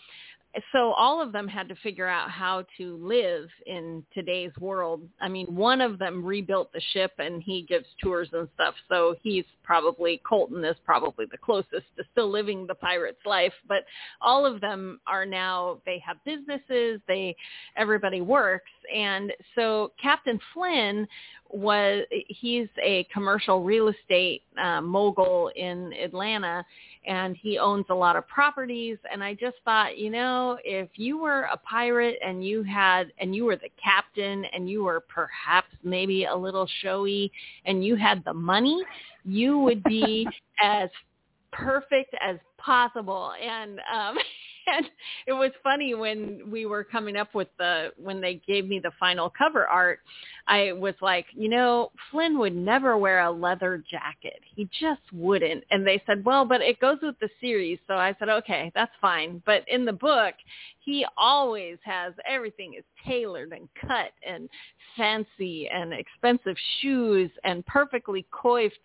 So 0.73 0.93
all 0.93 1.23
of 1.23 1.31
them 1.33 1.47
had 1.47 1.69
to 1.69 1.77
figure 1.77 2.09
out 2.09 2.29
how 2.29 2.65
to 2.77 2.97
live 2.97 3.49
in 3.67 4.05
today's 4.13 4.51
world. 4.59 5.09
I 5.21 5.29
mean, 5.29 5.47
one 5.55 5.81
of 5.81 5.99
them 5.99 6.25
rebuilt 6.25 6.73
the 6.73 6.81
ship 6.93 7.13
and 7.19 7.41
he 7.41 7.63
gives 7.63 7.87
tours 8.03 8.29
and 8.33 8.49
stuff. 8.55 8.75
So 8.89 9.15
he's 9.23 9.45
probably 9.63 10.21
Colton 10.29 10.65
is 10.65 10.77
probably 10.85 11.27
the 11.31 11.39
closest 11.39 11.87
to 11.97 12.05
still 12.11 12.29
living 12.29 12.67
the 12.67 12.75
pirate's 12.75 13.25
life, 13.25 13.53
but 13.69 13.85
all 14.21 14.45
of 14.45 14.61
them 14.61 15.01
are 15.07 15.25
now 15.25 15.79
they 15.87 16.03
have 16.05 16.17
businesses, 16.25 17.01
they 17.07 17.37
everybody 17.77 18.21
works 18.21 18.71
And 18.95 19.33
so 19.55 19.93
Captain 20.01 20.39
Flynn 20.53 21.07
was 21.53 22.05
he's 22.11 22.69
a 22.83 23.05
commercial 23.13 23.63
real 23.63 23.89
estate 23.89 24.43
uh, 24.63 24.81
mogul 24.81 25.51
in 25.57 25.93
Atlanta 25.93 26.65
and 27.07 27.37
he 27.37 27.59
owns 27.59 27.87
a 27.91 27.95
lot 27.95 28.17
of 28.17 28.27
properties. 28.29 28.99
And 29.11 29.25
I 29.25 29.35
just 29.35 29.57
thought, 29.65 29.99
you 29.99 30.11
know, 30.11 30.59
if 30.65 30.91
you 30.97 31.19
were 31.19 31.43
a 31.45 31.57
pirate 31.57 32.19
and 32.25 32.45
you 32.45 32.63
had 32.63 33.13
and 33.19 33.35
you 33.35 33.45
were 33.45 33.57
the 33.57 33.71
captain 33.83 34.45
and 34.53 34.69
you 34.69 34.85
were 34.85 35.01
perhaps 35.01 35.69
maybe 35.83 36.27
a 36.27 36.37
little 36.37 36.69
showy 36.83 37.33
and 37.65 37.85
you 37.85 37.97
had 37.97 38.23
the 38.25 38.35
money, 38.35 38.83
you 39.25 39.59
would 39.59 39.83
be 39.85 40.29
as 40.63 40.91
perfect 41.53 42.15
as 42.21 42.37
possible. 42.59 43.33
And 43.43 43.81
um 43.93 44.17
and 44.77 44.87
it 45.27 45.33
was 45.33 45.51
funny 45.63 45.95
when 45.95 46.51
we 46.51 46.67
were 46.67 46.85
coming 46.85 47.17
up 47.17 47.35
with 47.35 47.49
the 47.59 47.93
when 47.97 48.21
they 48.21 48.41
gave 48.47 48.69
me 48.69 48.79
the 48.79 48.93
final 48.99 49.33
cover 49.37 49.67
art 49.67 50.01
i 50.47 50.73
was 50.73 50.95
like 51.01 51.27
you 51.35 51.49
know 51.49 51.91
flynn 52.11 52.39
would 52.39 52.55
never 52.55 52.97
wear 52.97 53.21
a 53.21 53.31
leather 53.31 53.83
jacket. 53.91 54.41
He 54.55 54.69
just 54.79 55.01
wouldn't. 55.13 55.65
And 55.71 55.87
they 55.87 56.03
said 56.07 56.25
well 56.25 56.45
but 56.45 56.61
it 56.61 56.81
goes 56.81 56.99
with 57.03 57.19
the 57.21 57.29
series. 57.41 57.79
So 57.87 57.95
i 57.95 58.15
said 58.19 58.29
okay 58.29 58.71
that's 58.75 58.93
fine. 59.01 59.43
But 59.47 59.65
in 59.69 59.85
the 59.85 59.93
book 59.93 60.35
he 60.81 61.07
always 61.17 61.79
has 61.85 62.13
everything 62.29 62.75
is 62.75 62.85
tailored 63.07 63.53
and 63.53 63.69
cut 63.81 64.13
and 64.27 64.49
fancy 64.97 65.69
and 65.69 65.93
expensive 65.93 66.57
shoes 66.81 67.31
and 67.45 67.65
perfectly 67.67 68.27
coiffed 68.31 68.79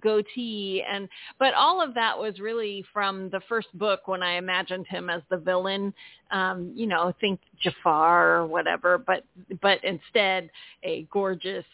goatee 0.00 0.82
and 0.90 1.08
but 1.38 1.54
all 1.54 1.82
of 1.82 1.94
that 1.94 2.18
was 2.18 2.40
really 2.40 2.84
from 2.92 3.30
the 3.30 3.40
first 3.48 3.68
book 3.78 4.06
when 4.06 4.22
I 4.22 4.32
imagined 4.36 4.86
him 4.86 5.08
as 5.08 5.22
the 5.30 5.36
villain 5.36 5.94
um 6.30 6.72
you 6.74 6.86
know 6.86 7.12
think 7.20 7.40
Jafar 7.62 8.36
or 8.36 8.46
whatever 8.46 8.98
but 8.98 9.24
but 9.62 9.82
instead 9.84 10.50
a 10.82 11.06
gorgeous 11.10 11.64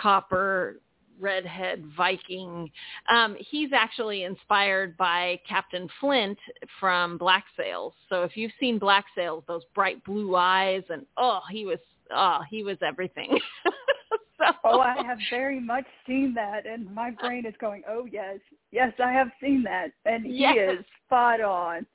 copper 0.00 0.76
redhead 1.20 1.84
Viking. 1.96 2.70
Um, 3.08 3.36
he's 3.38 3.70
actually 3.72 4.24
inspired 4.24 4.96
by 4.96 5.40
Captain 5.48 5.88
Flint 6.00 6.38
from 6.80 7.18
Black 7.18 7.44
Sails. 7.56 7.94
So 8.08 8.22
if 8.22 8.36
you've 8.36 8.52
seen 8.60 8.78
Black 8.78 9.06
Sails, 9.14 9.44
those 9.46 9.62
bright 9.74 10.04
blue 10.04 10.36
eyes 10.36 10.82
and 10.90 11.06
oh, 11.16 11.40
he 11.50 11.64
was 11.64 11.78
oh, 12.14 12.40
he 12.50 12.62
was 12.62 12.76
everything. 12.86 13.38
so. 14.46 14.52
Oh, 14.64 14.80
I 14.80 15.02
have 15.04 15.18
very 15.30 15.60
much 15.60 15.86
seen 16.06 16.34
that, 16.34 16.66
and 16.66 16.92
my 16.94 17.10
brain 17.10 17.46
is 17.46 17.54
going, 17.60 17.82
"Oh 17.88 18.06
yes, 18.10 18.38
yes, 18.70 18.92
I 19.02 19.12
have 19.12 19.28
seen 19.40 19.62
that," 19.64 19.92
and 20.04 20.24
he 20.26 20.40
yes. 20.40 20.78
is 20.78 20.84
spot 21.06 21.40
on. 21.40 21.86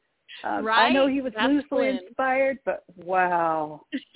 Um, 0.44 0.66
right? 0.66 0.88
I 0.88 0.94
know 0.94 1.08
he 1.08 1.22
was 1.22 1.34
That's 1.36 1.52
loosely 1.52 1.90
inspired, 1.90 2.60
but 2.66 2.84
wow, 2.96 3.82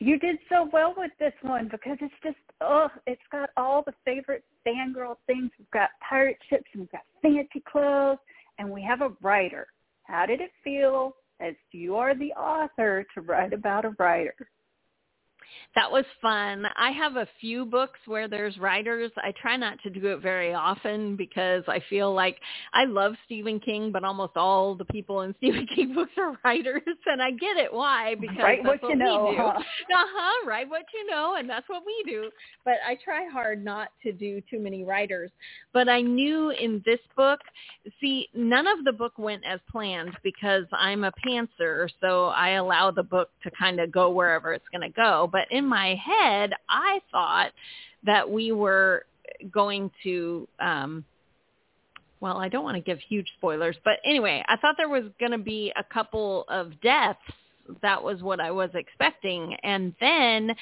you 0.00 0.18
did 0.18 0.38
so 0.48 0.68
well 0.72 0.94
with 0.96 1.12
this 1.18 1.34
one 1.42 1.68
because 1.70 1.98
it's 2.00 2.14
just, 2.22 2.36
oh, 2.60 2.88
it's 3.06 3.22
got 3.30 3.50
all 3.56 3.82
the 3.82 3.92
favorite 4.04 4.44
fangirl 4.66 5.16
things. 5.26 5.50
We've 5.58 5.70
got 5.70 5.90
pirate 6.08 6.38
ships, 6.48 6.64
and 6.72 6.80
we've 6.82 6.92
got 6.92 7.02
fancy 7.22 7.62
clothes, 7.70 8.18
and 8.58 8.70
we 8.70 8.82
have 8.82 9.02
a 9.02 9.12
writer. 9.22 9.66
How 10.04 10.26
did 10.26 10.40
it 10.40 10.50
feel, 10.62 11.14
as 11.40 11.54
you 11.72 11.96
are 11.96 12.14
the 12.14 12.32
author, 12.32 13.04
to 13.14 13.20
write 13.20 13.52
about 13.52 13.84
a 13.84 13.94
writer? 13.98 14.34
That 15.74 15.90
was 15.90 16.04
fun. 16.22 16.66
I 16.76 16.90
have 16.90 17.16
a 17.16 17.28
few 17.40 17.64
books 17.64 17.98
where 18.06 18.28
there's 18.28 18.56
writers. 18.58 19.10
I 19.16 19.32
try 19.40 19.56
not 19.56 19.78
to 19.82 19.90
do 19.90 20.06
it 20.08 20.20
very 20.20 20.54
often 20.54 21.16
because 21.16 21.64
I 21.66 21.80
feel 21.90 22.14
like 22.14 22.38
I 22.72 22.84
love 22.84 23.14
Stephen 23.26 23.60
King, 23.60 23.90
but 23.92 24.04
almost 24.04 24.36
all 24.36 24.74
the 24.74 24.84
people 24.86 25.22
in 25.22 25.34
Stephen 25.38 25.66
King 25.74 25.94
books 25.94 26.12
are 26.18 26.38
writers, 26.44 26.82
and 27.06 27.20
I 27.20 27.30
get 27.32 27.56
it 27.56 27.72
why 27.72 28.14
because 28.20 28.36
Write 28.38 28.60
that's 28.64 28.82
what 28.82 28.90
you 28.90 28.96
know, 28.96 29.26
we 29.30 29.36
do. 29.36 29.42
huh? 29.42 29.52
Uh-huh, 29.94 30.48
write 30.48 30.68
what 30.68 30.84
you 30.92 31.06
know, 31.10 31.36
and 31.36 31.48
that's 31.48 31.68
what 31.68 31.82
we 31.86 32.04
do. 32.06 32.30
But 32.64 32.74
I 32.86 32.96
try 33.04 33.26
hard 33.30 33.64
not 33.64 33.88
to 34.02 34.12
do 34.12 34.40
too 34.50 34.58
many 34.58 34.84
writers. 34.84 35.30
But 35.72 35.88
I 35.88 36.00
knew 36.00 36.50
in 36.50 36.82
this 36.84 37.00
book, 37.16 37.40
see, 38.00 38.28
none 38.34 38.66
of 38.66 38.84
the 38.84 38.92
book 38.92 39.18
went 39.18 39.42
as 39.44 39.60
planned 39.70 40.16
because 40.22 40.64
I'm 40.72 41.04
a 41.04 41.12
pantser, 41.26 41.88
so 42.00 42.26
I 42.28 42.50
allow 42.50 42.90
the 42.90 43.02
book 43.02 43.30
to 43.42 43.50
kind 43.50 43.80
of 43.80 43.92
go 43.92 44.10
wherever 44.10 44.52
it's 44.52 44.64
going 44.72 44.82
to 44.82 44.94
go. 44.94 45.28
But 45.34 45.50
in 45.50 45.66
my 45.66 45.96
head, 45.96 46.52
I 46.68 47.00
thought 47.10 47.50
that 48.04 48.30
we 48.30 48.52
were 48.52 49.04
going 49.50 49.90
to 50.04 50.46
um 50.60 51.04
well, 52.20 52.38
I 52.38 52.48
don't 52.48 52.62
want 52.62 52.76
to 52.76 52.80
give 52.80 53.00
huge 53.00 53.26
spoilers, 53.36 53.76
but 53.84 53.94
anyway, 54.06 54.42
I 54.48 54.56
thought 54.56 54.76
there 54.78 54.88
was 54.88 55.04
going 55.18 55.32
to 55.32 55.38
be 55.38 55.72
a 55.76 55.82
couple 55.82 56.44
of 56.48 56.80
deaths. 56.80 57.18
That 57.82 58.02
was 58.02 58.22
what 58.22 58.40
I 58.40 58.50
was 58.50 58.70
expecting. 58.74 59.56
And 59.62 59.92
then 60.00 60.54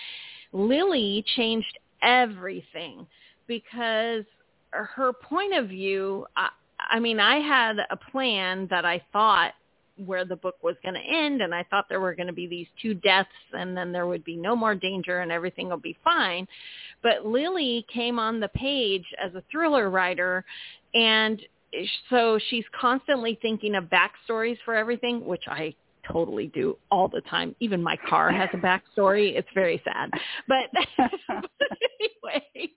Lily 0.53 1.23
changed 1.37 1.79
everything 2.03 3.07
because 3.46 4.25
her 4.70 5.12
point 5.12 5.55
of 5.55 5.68
view, 5.68 6.27
I, 6.35 6.49
I 6.90 6.99
mean, 6.99 7.20
I 7.20 7.37
had 7.37 7.77
a 7.90 7.96
plan 8.11 8.66
that 8.70 8.85
I 8.85 9.01
thought 9.12 9.53
where 9.96 10.24
the 10.24 10.37
book 10.37 10.57
was 10.62 10.76
going 10.83 10.94
to 10.94 11.00
end 11.00 11.42
and 11.42 11.55
I 11.55 11.64
thought 11.64 11.87
there 11.88 12.00
were 12.00 12.14
going 12.14 12.26
to 12.26 12.33
be 12.33 12.46
these 12.46 12.66
two 12.81 12.94
deaths 12.94 13.28
and 13.52 13.76
then 13.76 13.92
there 13.92 14.07
would 14.07 14.24
be 14.24 14.37
no 14.37 14.57
more 14.57 14.74
danger 14.74 15.20
and 15.20 15.31
everything 15.31 15.68
will 15.68 15.76
be 15.76 15.96
fine. 16.02 16.46
But 17.02 17.26
Lily 17.26 17.85
came 17.92 18.18
on 18.18 18.40
the 18.40 18.48
page 18.48 19.05
as 19.22 19.35
a 19.35 19.42
thriller 19.50 19.90
writer 19.90 20.44
and 20.94 21.40
so 22.11 22.38
she's 22.50 22.64
constantly 22.78 23.38
thinking 23.40 23.74
of 23.74 23.85
backstories 23.85 24.59
for 24.64 24.74
everything, 24.74 25.24
which 25.24 25.44
I 25.46 25.74
totally 26.11 26.49
do 26.49 26.77
all 26.91 27.09
the 27.09 27.21
time. 27.23 27.55
Even 27.61 27.83
my 27.83 27.97
car 28.09 28.31
has 28.31 28.49
a 28.53 28.57
backstory. 28.57 29.37
It's 29.37 29.49
very 29.55 29.83
sad. 29.85 30.11
But 30.49 30.71
anyway, 31.29 32.71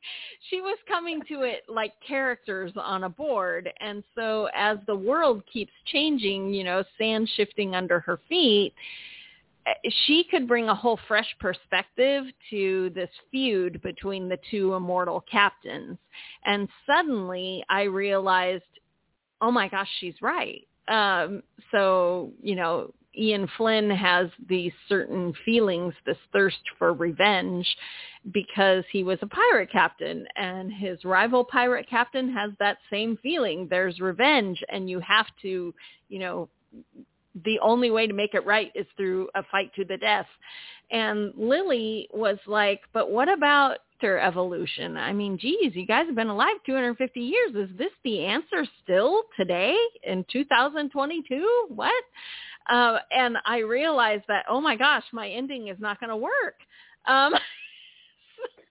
she 0.50 0.62
was 0.62 0.78
coming 0.88 1.22
to 1.30 1.42
it 1.42 1.64
like 1.68 1.94
characters 2.06 2.72
on 2.76 3.04
a 3.04 3.10
board. 3.10 3.72
And 3.80 4.04
so 4.16 4.50
as 4.56 4.78
the 4.88 4.96
world 4.96 5.44
keeps 5.52 5.72
changing, 5.86 6.54
you 6.54 6.64
know, 6.64 6.84
sand 6.98 7.30
shifting 7.36 7.76
under 7.76 8.00
her 8.02 8.20
feet, 8.30 8.74
she 10.06 10.26
could 10.30 10.48
bring 10.48 10.70
a 10.70 10.76
whole 10.76 11.00
fresh 11.08 11.28
perspective 11.40 12.26
to 12.52 12.92
this 12.94 13.10
feud 13.32 13.82
between 13.82 14.30
the 14.30 14.38
two 14.52 14.76
immortal 14.76 15.24
captains. 15.30 15.98
And 16.46 16.68
suddenly 16.86 17.64
I 17.70 17.84
realized, 17.84 18.64
oh 19.42 19.52
my 19.52 19.68
gosh, 19.68 19.90
she's 20.00 20.16
right. 20.22 20.68
Um, 20.88 21.42
so, 21.72 22.32
you 22.44 22.56
know, 22.56 22.94
Ian 23.18 23.48
Flynn 23.58 23.90
has 23.90 24.30
these 24.48 24.74
certain 24.88 25.34
feelings, 25.46 25.94
this 26.06 26.18
thirst 26.34 26.60
for 26.78 26.94
revenge 26.94 27.68
because 28.32 28.84
he 28.92 29.04
was 29.04 29.20
a 29.22 29.28
pirate 29.28 29.72
captain 29.72 30.26
and 30.36 30.72
his 30.72 31.04
rival 31.06 31.44
pirate 31.44 31.88
captain 31.90 32.34
has 32.34 32.52
that 32.60 32.78
same 32.90 33.18
feeling. 33.22 33.68
There's 33.70 34.00
revenge 34.00 34.64
and 34.70 34.90
you 34.90 35.00
have 35.00 35.28
to, 35.44 35.74
you 36.10 36.20
know, 36.20 36.50
the 37.44 37.60
only 37.60 37.92
way 37.92 38.08
to 38.08 38.14
make 38.14 38.34
it 38.34 38.46
right 38.46 38.72
is 38.76 38.86
through 38.96 39.30
a 39.36 39.44
fight 39.52 39.74
to 39.76 39.84
the 39.86 39.98
death. 39.98 40.28
And 40.92 41.34
Lily 41.36 42.08
was 42.14 42.38
like, 42.48 42.82
but 42.94 43.12
what 43.12 43.28
about 43.28 43.80
their 44.02 44.20
evolution? 44.20 44.98
I 44.98 45.14
mean, 45.14 45.38
geez, 45.38 45.76
you 45.76 45.86
guys 45.86 46.06
have 46.06 46.16
been 46.16 46.28
alive 46.28 46.56
250 46.66 47.20
years. 47.20 47.56
Is 47.56 47.78
this 47.78 47.92
the 48.04 48.26
answer 48.26 48.66
still 48.84 49.24
today 49.38 49.76
in 50.04 50.26
2022? 50.32 51.68
What? 51.70 52.04
Uh, 52.68 52.98
and 53.12 53.38
I 53.46 53.60
realized 53.60 54.24
that, 54.28 54.46
oh 54.50 54.60
my 54.62 54.76
gosh, 54.76 55.04
my 55.14 55.30
ending 55.30 55.68
is 55.68 55.78
not 55.80 56.00
going 56.00 56.10
to 56.10 56.18
work. 56.18 56.56
Um, 57.08 57.34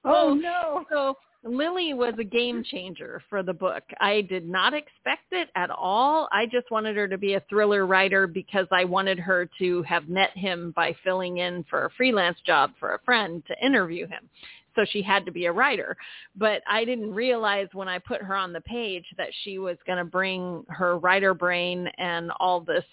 Oh 0.05 0.35
no. 0.35 0.85
so 0.91 1.17
Lily 1.45 1.93
was 1.95 2.15
a 2.19 2.25
game 2.25 2.63
changer 2.65 3.23
for 3.29 3.43
the 3.43 3.53
book. 3.53 3.83
I 4.01 4.23
did 4.23 4.49
not 4.49 4.73
expect 4.75 5.33
it 5.33 5.49
at 5.57 5.71
all. 5.71 6.29
I 6.33 6.47
just 6.47 6.71
wanted 6.71 6.97
her 6.97 7.09
to 7.09 7.19
be 7.19 7.35
a 7.35 7.43
thriller 7.49 7.87
writer 7.87 8.27
because 8.27 8.67
I 8.71 8.85
wanted 8.85 9.19
her 9.19 9.49
to 9.59 9.83
have 9.83 10.09
met 10.09 10.31
him 10.37 10.73
by 10.75 10.95
filling 11.05 11.39
in 11.39 11.65
for 11.69 11.85
a 11.85 11.91
freelance 11.97 12.39
job 12.47 12.73
for 12.79 12.95
a 12.95 12.99
friend 13.01 13.43
to 13.47 13.65
interview 13.65 14.07
him. 14.07 14.29
So 14.75 14.85
she 14.91 15.03
had 15.03 15.25
to 15.27 15.33
be 15.33 15.47
a 15.47 15.53
writer. 15.53 15.97
But 16.35 16.63
I 16.69 16.85
didn't 16.85 17.15
realize 17.15 17.69
when 17.75 17.89
I 17.89 17.99
put 17.99 18.23
her 18.23 18.35
on 18.35 18.53
the 18.53 18.61
page 18.63 19.05
that 19.17 19.29
she 19.43 19.59
was 19.59 19.77
going 19.87 19.99
to 19.99 20.05
bring 20.05 20.65
her 20.69 20.99
writer 20.99 21.35
brain 21.35 21.89
and 21.99 22.33
all 22.41 22.61
this 22.61 22.85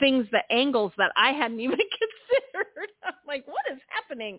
things, 0.00 0.26
the 0.30 0.42
angles 0.50 0.92
that 0.98 1.12
I 1.16 1.32
hadn't 1.32 1.60
even 1.60 1.78
considered. 1.78 2.90
I'm 3.04 3.14
like, 3.26 3.46
what 3.46 3.64
is 3.72 3.78
happening? 3.88 4.38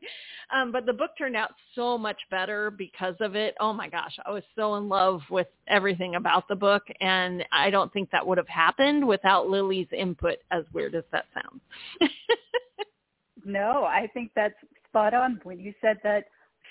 Um, 0.54 0.72
but 0.72 0.86
the 0.86 0.94
book 0.94 1.12
turned 1.18 1.36
out 1.36 1.52
so 1.76 1.98
much 1.98 2.18
better 2.32 2.72
because 2.72 3.16
of 3.20 3.36
it. 3.36 3.56
Oh 3.60 3.74
my 3.74 3.90
gosh, 3.90 4.18
I 4.26 4.32
was 4.32 4.44
so 4.56 4.76
in 4.76 4.90
love 4.90 5.22
with 5.30 5.48
everything 5.68 6.16
about 6.16 6.48
the 6.48 6.56
book, 6.56 6.84
and 7.02 7.44
I 7.52 7.70
don't 7.70 7.92
think 7.92 8.10
that 8.12 8.26
would 8.26 8.38
have 8.38 8.48
happened 8.48 9.08
without 9.08 9.50
Lily's 9.50 9.88
input. 9.92 10.38
As 10.52 10.64
weird 10.74 10.96
as 10.96 11.04
that 11.12 11.26
sounds. 11.34 12.12
No, 13.46 13.86
I 13.86 14.08
think 14.14 14.32
that's 14.36 14.56
spot 14.88 15.14
on. 15.14 15.40
When 15.44 15.60
you 15.60 15.74
said 15.82 15.98
that 16.04 16.26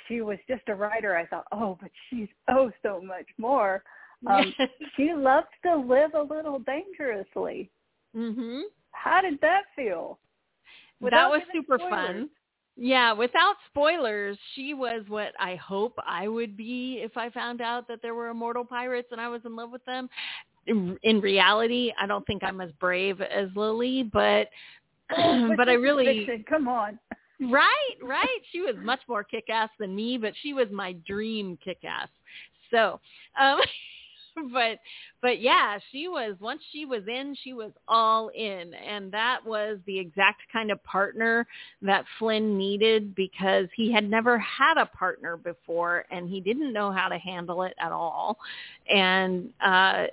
she 0.07 0.21
was 0.21 0.39
just 0.49 0.63
a 0.69 0.75
writer, 0.75 1.17
I 1.17 1.27
thought, 1.27 1.47
oh, 1.53 1.79
but 1.81 1.91
she's 2.09 2.29
oh 2.49 2.71
so 2.83 3.01
much 3.01 3.27
more. 3.39 3.83
Um, 4.27 4.53
She 4.97 5.13
loves 5.15 5.47
to 5.65 5.77
live 5.77 6.15
a 6.15 6.23
little 6.23 6.59
dangerously. 6.61 7.71
Mhm. 8.17 8.63
How 8.93 9.21
did 9.21 9.41
that 9.41 9.63
feel? 9.77 10.19
that 11.01 11.31
was 11.31 11.43
super 11.53 11.79
spoilers. 11.79 12.07
fun. 12.07 12.31
Yeah, 12.81 13.13
without 13.13 13.57
spoilers, 13.71 14.39
she 14.55 14.73
was 14.73 15.03
what 15.09 15.33
I 15.41 15.57
hope 15.57 15.99
I 16.07 16.29
would 16.29 16.57
be 16.57 17.01
if 17.03 17.17
I 17.17 17.29
found 17.31 17.61
out 17.61 17.89
that 17.89 18.01
there 18.03 18.15
were 18.15 18.29
immortal 18.29 18.65
pirates 18.65 19.09
and 19.11 19.21
I 19.21 19.29
was 19.29 19.41
in 19.45 19.57
love 19.57 19.71
with 19.73 19.85
them. 19.85 20.09
In, 20.69 20.97
in 21.03 21.21
reality, 21.21 21.93
I 22.01 22.07
don't 22.07 22.25
think 22.27 22.45
I'm 22.45 22.61
as 22.61 22.71
brave 22.79 23.21
as 23.21 23.49
Lily, 23.57 24.05
but 24.13 24.49
oh, 25.19 25.55
but 25.57 25.69
I 25.69 25.73
really 25.73 26.25
fiction. 26.25 26.45
come 26.49 26.69
on. 26.69 27.01
Right, 27.41 27.97
right. 28.03 28.41
She 28.53 28.61
was 28.61 28.75
much 28.81 29.01
more 29.09 29.25
kick-ass 29.25 29.71
than 29.79 29.95
me, 29.95 30.19
but 30.19 30.33
she 30.43 30.53
was 30.53 30.67
my 30.73 30.93
dream 31.07 31.59
kick-ass. 31.65 32.09
So, 32.71 33.01
um 33.41 33.61
but 34.53 34.79
but 35.21 35.41
yeah, 35.41 35.79
she 35.93 36.09
was 36.09 36.37
once 36.41 36.63
she 36.73 36.85
was 36.85 37.03
in, 37.07 37.37
she 37.43 37.53
was 37.53 37.73
all 37.87 38.29
in, 38.29 38.73
and 38.75 39.13
that 39.13 39.41
was 39.45 39.79
the 39.87 39.99
exact 39.99 40.43
kind 40.53 40.71
of 40.71 40.83
partner 40.85 41.47
that 41.83 42.05
Flynn 42.19 42.57
needed 42.57 43.15
because 43.15 43.67
he 43.77 43.93
had 43.93 44.09
never 44.09 44.39
had 44.39 44.79
a 44.79 44.87
partner 44.87 45.37
before, 45.37 46.05
and 46.11 46.29
he 46.29 46.41
didn't 46.41 46.73
know 46.73 46.93
how 46.93 47.09
to 47.09 47.19
handle 47.19 47.63
it 47.63 47.75
at 47.81 47.93
all, 47.93 48.39
and 48.89 49.51
uh 49.61 50.07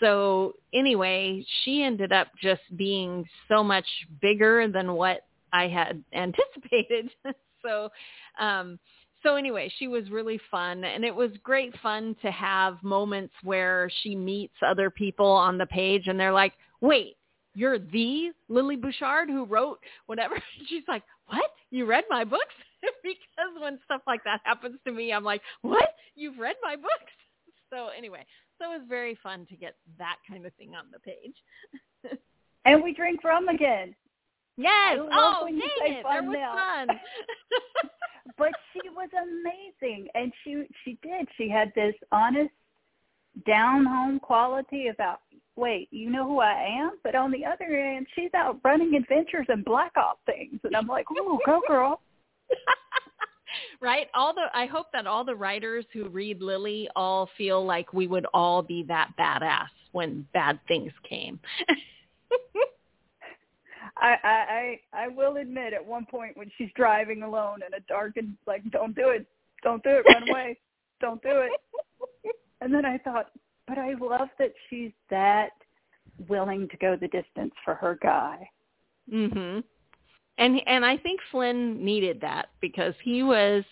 so 0.00 0.54
anyway, 0.72 1.44
she 1.62 1.82
ended 1.82 2.12
up 2.12 2.28
just 2.42 2.62
being 2.76 3.26
so 3.48 3.62
much 3.62 3.86
bigger 4.20 4.66
than 4.68 4.94
what 4.94 5.26
I 5.52 5.68
had 5.68 6.02
anticipated. 6.14 7.10
so 7.62 7.88
um 8.40 8.78
so 9.24 9.36
anyway, 9.36 9.72
she 9.78 9.88
was 9.88 10.10
really 10.10 10.38
fun 10.50 10.84
and 10.84 11.04
it 11.04 11.14
was 11.14 11.30
great 11.42 11.74
fun 11.80 12.14
to 12.22 12.30
have 12.30 12.80
moments 12.82 13.32
where 13.42 13.90
she 14.02 14.14
meets 14.14 14.54
other 14.64 14.90
people 14.90 15.26
on 15.26 15.58
the 15.58 15.66
page 15.66 16.06
and 16.06 16.20
they're 16.20 16.32
like, 16.32 16.52
wait, 16.80 17.16
you're 17.54 17.78
the 17.78 18.32
Lily 18.48 18.76
Bouchard 18.76 19.30
who 19.30 19.44
wrote 19.46 19.78
whatever. 20.06 20.34
She's 20.68 20.84
like, 20.86 21.02
what? 21.26 21.50
You 21.70 21.86
read 21.86 22.04
my 22.10 22.22
books? 22.22 22.54
because 23.02 23.60
when 23.60 23.78
stuff 23.86 24.02
like 24.06 24.22
that 24.24 24.40
happens 24.44 24.78
to 24.86 24.92
me, 24.92 25.12
I'm 25.12 25.24
like, 25.24 25.40
what? 25.62 25.94
You've 26.14 26.38
read 26.38 26.56
my 26.62 26.76
books? 26.76 26.92
So 27.70 27.88
anyway, 27.96 28.24
so 28.56 28.70
it 28.70 28.78
was 28.78 28.86
very 28.88 29.18
fun 29.20 29.46
to 29.50 29.56
get 29.56 29.74
that 29.98 30.16
kind 30.30 30.46
of 30.46 30.52
thing 30.54 30.74
on 30.76 30.84
the 30.92 31.00
page. 31.00 31.34
and 32.64 32.84
we 32.84 32.94
drink 32.94 33.24
rum 33.24 33.48
again. 33.48 33.96
Yes. 34.56 34.98
Oh, 35.12 35.46
dang 35.48 35.58
it. 35.58 36.04
There 36.08 36.22
was 36.22 36.36
now. 36.38 36.54
fun. 36.86 36.98
but 38.38 38.52
she 38.72 38.88
was 38.90 39.08
amazing, 39.12 40.08
and 40.14 40.32
she 40.42 40.64
she 40.84 40.98
did. 41.02 41.26
She 41.36 41.48
had 41.48 41.72
this 41.74 41.94
honest, 42.12 42.50
down 43.46 43.84
home 43.84 44.20
quality 44.20 44.88
about. 44.88 45.20
Wait, 45.56 45.88
you 45.92 46.10
know 46.10 46.26
who 46.26 46.40
I 46.40 46.66
am? 46.80 46.92
But 47.04 47.14
on 47.14 47.30
the 47.30 47.44
other 47.44 47.64
end, 47.64 48.08
she's 48.16 48.30
out 48.34 48.58
running 48.64 48.94
adventures 48.96 49.46
and 49.48 49.64
black 49.64 49.92
op 49.96 50.18
things, 50.26 50.58
and 50.64 50.74
I'm 50.74 50.88
like, 50.88 51.06
oh, 51.16 51.38
go 51.46 51.60
girl. 51.68 52.00
right? 53.80 54.08
All 54.14 54.34
the 54.34 54.46
I 54.52 54.66
hope 54.66 54.86
that 54.92 55.06
all 55.06 55.24
the 55.24 55.36
writers 55.36 55.84
who 55.92 56.08
read 56.08 56.42
Lily 56.42 56.88
all 56.96 57.28
feel 57.36 57.64
like 57.64 57.92
we 57.92 58.08
would 58.08 58.26
all 58.34 58.62
be 58.62 58.84
that 58.88 59.12
badass 59.18 59.68
when 59.92 60.26
bad 60.32 60.58
things 60.66 60.92
came. 61.08 61.38
I, 63.96 64.78
I 64.92 65.04
I 65.04 65.08
will 65.08 65.36
admit 65.36 65.72
at 65.72 65.84
one 65.84 66.06
point 66.06 66.36
when 66.36 66.50
she's 66.58 66.70
driving 66.74 67.22
alone 67.22 67.60
in 67.66 67.74
a 67.74 67.80
darkened 67.88 68.36
like 68.46 68.62
don't 68.70 68.94
do 68.94 69.10
it 69.10 69.26
don't 69.62 69.82
do 69.82 69.90
it 69.90 70.04
run 70.06 70.28
away 70.28 70.58
don't 71.00 71.22
do 71.22 71.42
it 71.42 71.52
and 72.60 72.72
then 72.74 72.84
I 72.84 72.98
thought 72.98 73.30
but 73.66 73.78
I 73.78 73.94
love 73.94 74.28
that 74.38 74.52
she's 74.68 74.92
that 75.10 75.50
willing 76.28 76.68
to 76.68 76.76
go 76.76 76.96
the 76.96 77.08
distance 77.08 77.54
for 77.64 77.74
her 77.74 77.98
guy. 78.02 78.48
Mhm. 79.10 79.64
And 80.38 80.60
and 80.66 80.84
I 80.84 80.96
think 80.96 81.20
Flynn 81.30 81.84
needed 81.84 82.20
that 82.20 82.50
because 82.60 82.94
he 83.02 83.22
was 83.22 83.64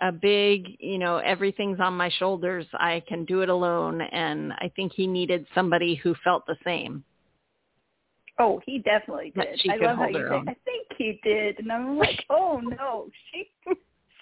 a 0.00 0.12
big, 0.12 0.76
you 0.80 0.98
know, 0.98 1.18
everything's 1.18 1.80
on 1.80 1.96
my 1.96 2.08
shoulders. 2.08 2.66
I 2.74 3.02
can 3.06 3.24
do 3.24 3.42
it 3.42 3.48
alone 3.48 4.00
and 4.00 4.52
I 4.54 4.70
think 4.74 4.92
he 4.92 5.06
needed 5.06 5.46
somebody 5.54 5.94
who 5.96 6.14
felt 6.16 6.46
the 6.46 6.56
same. 6.64 7.04
Oh, 8.38 8.60
he 8.64 8.78
definitely 8.78 9.32
did. 9.34 9.60
I 9.68 9.84
love 9.84 9.98
how 9.98 10.08
you 10.08 10.28
say, 10.28 10.50
I 10.50 10.56
think 10.64 10.86
he 10.96 11.20
did, 11.24 11.58
and 11.58 11.72
I'm 11.72 11.98
like, 11.98 12.24
oh 12.30 12.60
no, 12.60 13.08
she 13.30 13.50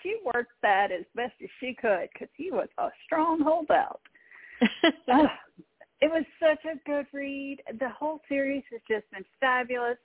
she 0.02 0.16
worked 0.34 0.52
that 0.62 0.90
as 0.90 1.04
best 1.14 1.34
as 1.42 1.50
she 1.60 1.74
could 1.74 2.08
because 2.12 2.28
he 2.36 2.50
was 2.50 2.68
a 2.78 2.88
strong 3.04 3.40
holdout. 3.40 4.00
uh, 4.84 5.26
it 6.00 6.10
was 6.10 6.24
such 6.40 6.64
a 6.64 6.78
good 6.88 7.06
read. 7.12 7.58
The 7.78 7.88
whole 7.90 8.20
series 8.28 8.62
has 8.72 8.80
just 8.88 9.10
been 9.10 9.24
fabulous, 9.40 9.98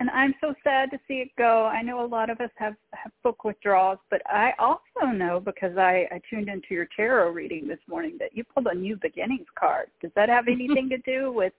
and 0.00 0.10
I'm 0.10 0.34
so 0.40 0.54
sad 0.64 0.90
to 0.90 0.98
see 1.06 1.14
it 1.14 1.30
go. 1.36 1.66
I 1.66 1.82
know 1.82 2.04
a 2.04 2.06
lot 2.06 2.30
of 2.30 2.40
us 2.40 2.50
have, 2.56 2.74
have 2.94 3.12
book 3.22 3.44
withdrawals, 3.44 3.98
but 4.10 4.22
I 4.26 4.52
also 4.58 5.12
know 5.12 5.38
because 5.38 5.76
I, 5.76 6.08
I 6.10 6.20
tuned 6.30 6.48
into 6.48 6.68
your 6.70 6.88
tarot 6.96 7.30
reading 7.30 7.68
this 7.68 7.78
morning 7.88 8.16
that 8.18 8.34
you 8.34 8.42
pulled 8.42 8.66
a 8.66 8.74
new 8.74 8.96
beginnings 8.96 9.46
card. 9.58 9.88
Does 10.00 10.10
that 10.16 10.28
have 10.28 10.48
anything 10.48 10.88
to 10.88 10.98
do 10.98 11.32
with 11.32 11.52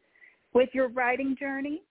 with 0.54 0.70
your 0.74 0.90
writing 0.90 1.36
journey? 1.40 1.84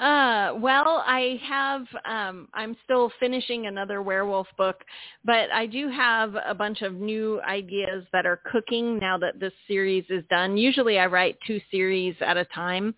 Uh, 0.00 0.54
well, 0.56 1.04
I 1.06 1.38
have, 1.46 1.82
um, 2.06 2.48
I'm 2.54 2.74
still 2.84 3.12
finishing 3.20 3.66
another 3.66 4.00
werewolf 4.00 4.46
book, 4.56 4.82
but 5.26 5.52
I 5.52 5.66
do 5.66 5.90
have 5.90 6.34
a 6.46 6.54
bunch 6.54 6.80
of 6.80 6.94
new 6.94 7.38
ideas 7.42 8.06
that 8.14 8.24
are 8.24 8.40
cooking 8.50 8.98
now 8.98 9.18
that 9.18 9.38
this 9.38 9.52
series 9.68 10.06
is 10.08 10.24
done. 10.30 10.56
Usually 10.56 10.98
I 10.98 11.04
write 11.04 11.36
two 11.46 11.60
series 11.70 12.16
at 12.22 12.38
a 12.38 12.46
time. 12.46 12.94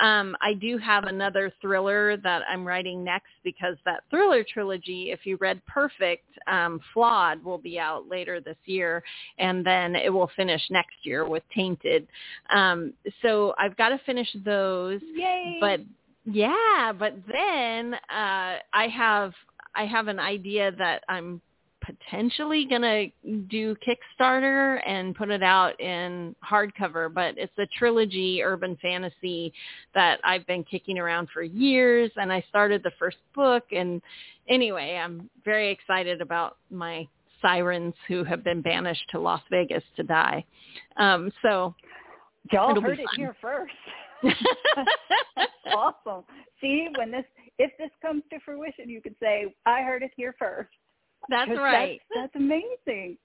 Um, 0.00 0.36
I 0.40 0.54
do 0.54 0.76
have 0.78 1.04
another 1.04 1.52
thriller 1.60 2.16
that 2.16 2.42
I'm 2.50 2.66
writing 2.66 3.04
next 3.04 3.30
because 3.44 3.76
that 3.84 4.02
thriller 4.10 4.44
trilogy, 4.52 5.12
if 5.12 5.24
you 5.24 5.36
read 5.36 5.64
Perfect, 5.66 6.26
um, 6.48 6.80
Flawed 6.92 7.44
will 7.44 7.58
be 7.58 7.78
out 7.78 8.08
later 8.08 8.40
this 8.40 8.56
year, 8.64 9.04
and 9.38 9.64
then 9.64 9.94
it 9.94 10.12
will 10.12 10.30
finish 10.34 10.62
next 10.68 10.96
year 11.04 11.28
with 11.28 11.44
Tainted. 11.54 12.08
Um, 12.52 12.92
so 13.22 13.54
I've 13.56 13.76
got 13.76 13.90
to 13.90 14.00
finish 14.04 14.28
those. 14.44 15.00
Yay! 15.14 15.58
But 15.60 15.80
yeah, 16.24 16.92
but 16.96 17.14
then 17.30 17.94
uh 17.94 18.58
I 18.72 18.88
have 18.94 19.32
I 19.74 19.86
have 19.86 20.08
an 20.08 20.18
idea 20.18 20.72
that 20.78 21.04
I'm 21.08 21.40
potentially 21.80 22.66
going 22.66 22.82
to 22.82 23.32
do 23.48 23.74
Kickstarter 23.76 24.80
and 24.86 25.14
put 25.14 25.30
it 25.30 25.42
out 25.42 25.80
in 25.80 26.34
hardcover, 26.44 27.12
but 27.12 27.34
it's 27.38 27.56
a 27.58 27.66
trilogy 27.78 28.42
urban 28.42 28.76
fantasy 28.82 29.52
that 29.94 30.20
I've 30.24 30.46
been 30.46 30.64
kicking 30.64 30.98
around 30.98 31.28
for 31.32 31.42
years 31.42 32.10
and 32.16 32.32
I 32.32 32.44
started 32.48 32.82
the 32.82 32.92
first 32.98 33.16
book 33.34 33.64
and 33.72 34.02
anyway, 34.48 35.00
I'm 35.02 35.28
very 35.44 35.70
excited 35.70 36.20
about 36.20 36.58
my 36.70 37.06
sirens 37.40 37.94
who 38.06 38.24
have 38.24 38.44
been 38.44 38.60
banished 38.60 39.04
to 39.12 39.18
Las 39.18 39.42
Vegas 39.50 39.84
to 39.96 40.02
die. 40.02 40.44
Um 40.96 41.32
so 41.42 41.74
Y'all 42.52 42.80
heard 42.80 42.98
it 42.98 43.06
here 43.16 43.36
first. 43.40 43.72
awesome. 45.74 46.24
See, 46.60 46.88
when 46.96 47.10
this 47.10 47.24
if 47.58 47.70
this 47.78 47.90
comes 48.02 48.22
to 48.30 48.38
fruition, 48.44 48.88
you 48.88 49.00
could 49.00 49.16
say, 49.20 49.54
"I 49.66 49.82
heard 49.82 50.02
it 50.02 50.12
here 50.16 50.34
first. 50.38 50.70
That's 51.28 51.50
right. 51.50 52.00
That's, 52.14 52.32
that's 52.32 52.36
amazing. 52.36 53.18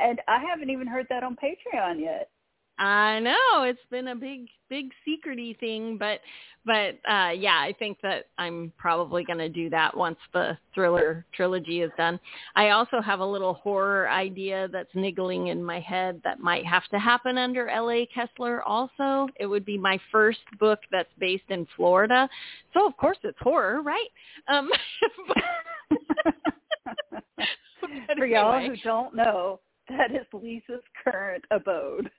And 0.00 0.20
I 0.26 0.38
haven't 0.38 0.70
even 0.70 0.86
heard 0.86 1.06
that 1.10 1.22
on 1.22 1.36
Patreon 1.36 2.00
yet. 2.00 2.30
I 2.78 3.20
know 3.20 3.62
it's 3.62 3.78
been 3.90 4.08
a 4.08 4.14
big, 4.14 4.48
big 4.68 4.90
secrety 5.06 5.58
thing, 5.58 5.96
but, 5.98 6.20
but 6.66 6.98
uh, 7.08 7.30
yeah, 7.30 7.58
I 7.60 7.74
think 7.78 7.98
that 8.02 8.26
I'm 8.38 8.72
probably 8.76 9.24
going 9.24 9.38
to 9.38 9.48
do 9.48 9.70
that 9.70 9.96
once 9.96 10.18
the 10.32 10.58
thriller 10.74 11.24
trilogy 11.34 11.82
is 11.82 11.90
done. 11.96 12.18
I 12.56 12.70
also 12.70 13.00
have 13.00 13.20
a 13.20 13.26
little 13.26 13.54
horror 13.54 14.08
idea 14.08 14.68
that's 14.72 14.94
niggling 14.94 15.48
in 15.48 15.62
my 15.62 15.80
head 15.80 16.20
that 16.24 16.40
might 16.40 16.66
have 16.66 16.86
to 16.88 16.98
happen 16.98 17.38
under 17.38 17.68
L.A. 17.68 18.06
Kessler. 18.06 18.62
Also, 18.62 19.28
it 19.36 19.46
would 19.46 19.64
be 19.64 19.78
my 19.78 20.00
first 20.10 20.40
book 20.58 20.80
that's 20.90 21.12
based 21.18 21.50
in 21.50 21.66
Florida, 21.76 22.28
so 22.72 22.86
of 22.86 22.96
course 22.96 23.18
it's 23.22 23.38
horror, 23.40 23.82
right? 23.82 24.08
Um, 24.48 24.70
For 28.16 28.26
y'all 28.26 28.60
who 28.60 28.76
don't 28.78 29.14
know, 29.14 29.60
that 29.88 30.10
is 30.10 30.26
Lisa's 30.32 30.82
current 31.02 31.44
abode. 31.50 32.10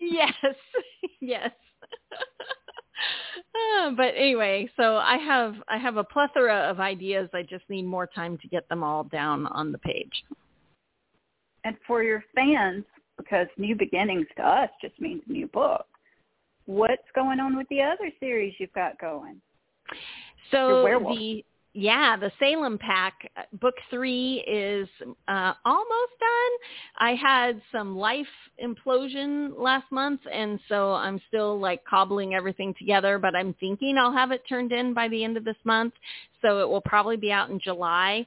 Yes, 0.00 0.54
yes. 1.20 1.50
uh, 3.82 3.90
but 3.96 4.14
anyway, 4.16 4.68
so 4.76 4.96
I 4.96 5.16
have 5.18 5.54
I 5.68 5.78
have 5.78 5.96
a 5.96 6.04
plethora 6.04 6.70
of 6.70 6.80
ideas. 6.80 7.28
I 7.32 7.42
just 7.42 7.64
need 7.68 7.84
more 7.84 8.06
time 8.06 8.38
to 8.38 8.48
get 8.48 8.68
them 8.68 8.82
all 8.82 9.04
down 9.04 9.46
on 9.48 9.72
the 9.72 9.78
page. 9.78 10.24
And 11.64 11.76
for 11.86 12.02
your 12.02 12.22
fans, 12.34 12.84
because 13.16 13.46
New 13.56 13.74
Beginnings 13.74 14.26
to 14.36 14.42
us 14.42 14.70
just 14.82 15.00
means 15.00 15.22
new 15.26 15.46
book. 15.48 15.86
What's 16.66 17.02
going 17.14 17.40
on 17.40 17.56
with 17.56 17.68
the 17.68 17.82
other 17.82 18.10
series 18.20 18.54
you've 18.58 18.72
got 18.72 18.98
going? 18.98 19.40
So 20.50 20.68
the 20.68 20.82
yeah, 21.74 22.16
the 22.16 22.30
Salem 22.38 22.78
Pack 22.78 23.14
uh, 23.36 23.42
book 23.60 23.74
three 23.90 24.44
is 24.46 24.88
uh, 25.26 25.52
almost 25.64 26.12
done. 26.20 26.58
I 26.98 27.14
had 27.14 27.60
some 27.72 27.96
life 27.96 28.26
implosion 28.64 29.58
last 29.58 29.90
month, 29.90 30.20
and 30.32 30.60
so 30.68 30.92
I'm 30.92 31.20
still 31.26 31.58
like 31.58 31.84
cobbling 31.84 32.34
everything 32.34 32.74
together. 32.78 33.18
But 33.18 33.34
I'm 33.34 33.54
thinking 33.54 33.98
I'll 33.98 34.12
have 34.12 34.30
it 34.30 34.42
turned 34.48 34.70
in 34.70 34.94
by 34.94 35.08
the 35.08 35.24
end 35.24 35.36
of 35.36 35.44
this 35.44 35.56
month, 35.64 35.94
so 36.40 36.60
it 36.60 36.68
will 36.68 36.80
probably 36.80 37.16
be 37.16 37.32
out 37.32 37.50
in 37.50 37.58
July 37.58 38.24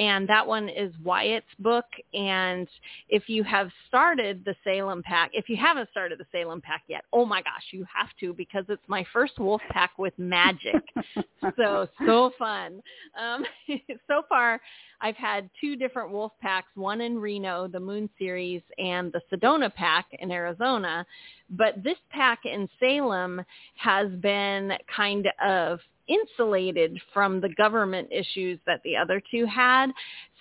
and 0.00 0.26
that 0.30 0.46
one 0.46 0.70
is 0.70 0.94
Wyatt's 1.04 1.44
book. 1.58 1.84
And 2.14 2.66
if 3.10 3.28
you 3.28 3.44
have 3.44 3.68
started 3.86 4.42
the 4.46 4.56
Salem 4.64 5.02
Pack, 5.02 5.30
if 5.34 5.50
you 5.50 5.58
haven't 5.58 5.90
started 5.90 6.18
the 6.18 6.24
Salem 6.32 6.62
Pack 6.62 6.84
yet, 6.88 7.04
oh 7.12 7.26
my 7.26 7.42
gosh, 7.42 7.64
you 7.70 7.84
have 7.94 8.08
to 8.20 8.32
because 8.32 8.64
it's 8.70 8.82
my 8.88 9.04
first 9.12 9.38
wolf 9.38 9.60
pack 9.68 9.90
with 9.98 10.14
magic. 10.16 10.82
so 11.56 11.86
so 12.06 12.32
fun. 12.38 12.80
Um, 13.20 13.44
so 14.08 14.22
far, 14.26 14.58
I've 15.02 15.16
had 15.16 15.50
two 15.60 15.76
different 15.76 16.10
wolf 16.10 16.32
packs, 16.40 16.70
one 16.76 17.02
in 17.02 17.18
Reno, 17.18 17.68
the 17.68 17.80
Moon 17.80 18.08
series, 18.18 18.62
and 18.78 19.12
the 19.12 19.20
Sedona 19.30 19.72
pack 19.72 20.06
in 20.18 20.30
Arizona. 20.30 21.04
But 21.50 21.84
this 21.84 21.98
pack 22.08 22.40
in 22.46 22.70
Salem 22.80 23.42
has 23.76 24.08
been 24.22 24.72
kind 24.96 25.28
of 25.44 25.80
insulated 26.10 27.00
from 27.14 27.40
the 27.40 27.48
government 27.50 28.08
issues 28.10 28.58
that 28.66 28.80
the 28.84 28.96
other 28.96 29.22
two 29.30 29.46
had. 29.46 29.90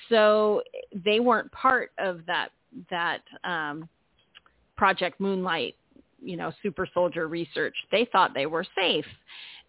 So 0.09 0.61
they 1.05 1.19
weren't 1.19 1.51
part 1.51 1.91
of 1.97 2.21
that 2.27 2.49
that 2.89 3.21
um, 3.43 3.87
Project 4.77 5.19
Moonlight, 5.19 5.75
you 6.21 6.37
know, 6.37 6.51
super 6.61 6.87
soldier 6.93 7.27
research. 7.27 7.75
They 7.91 8.07
thought 8.11 8.33
they 8.33 8.45
were 8.45 8.65
safe. 8.75 9.05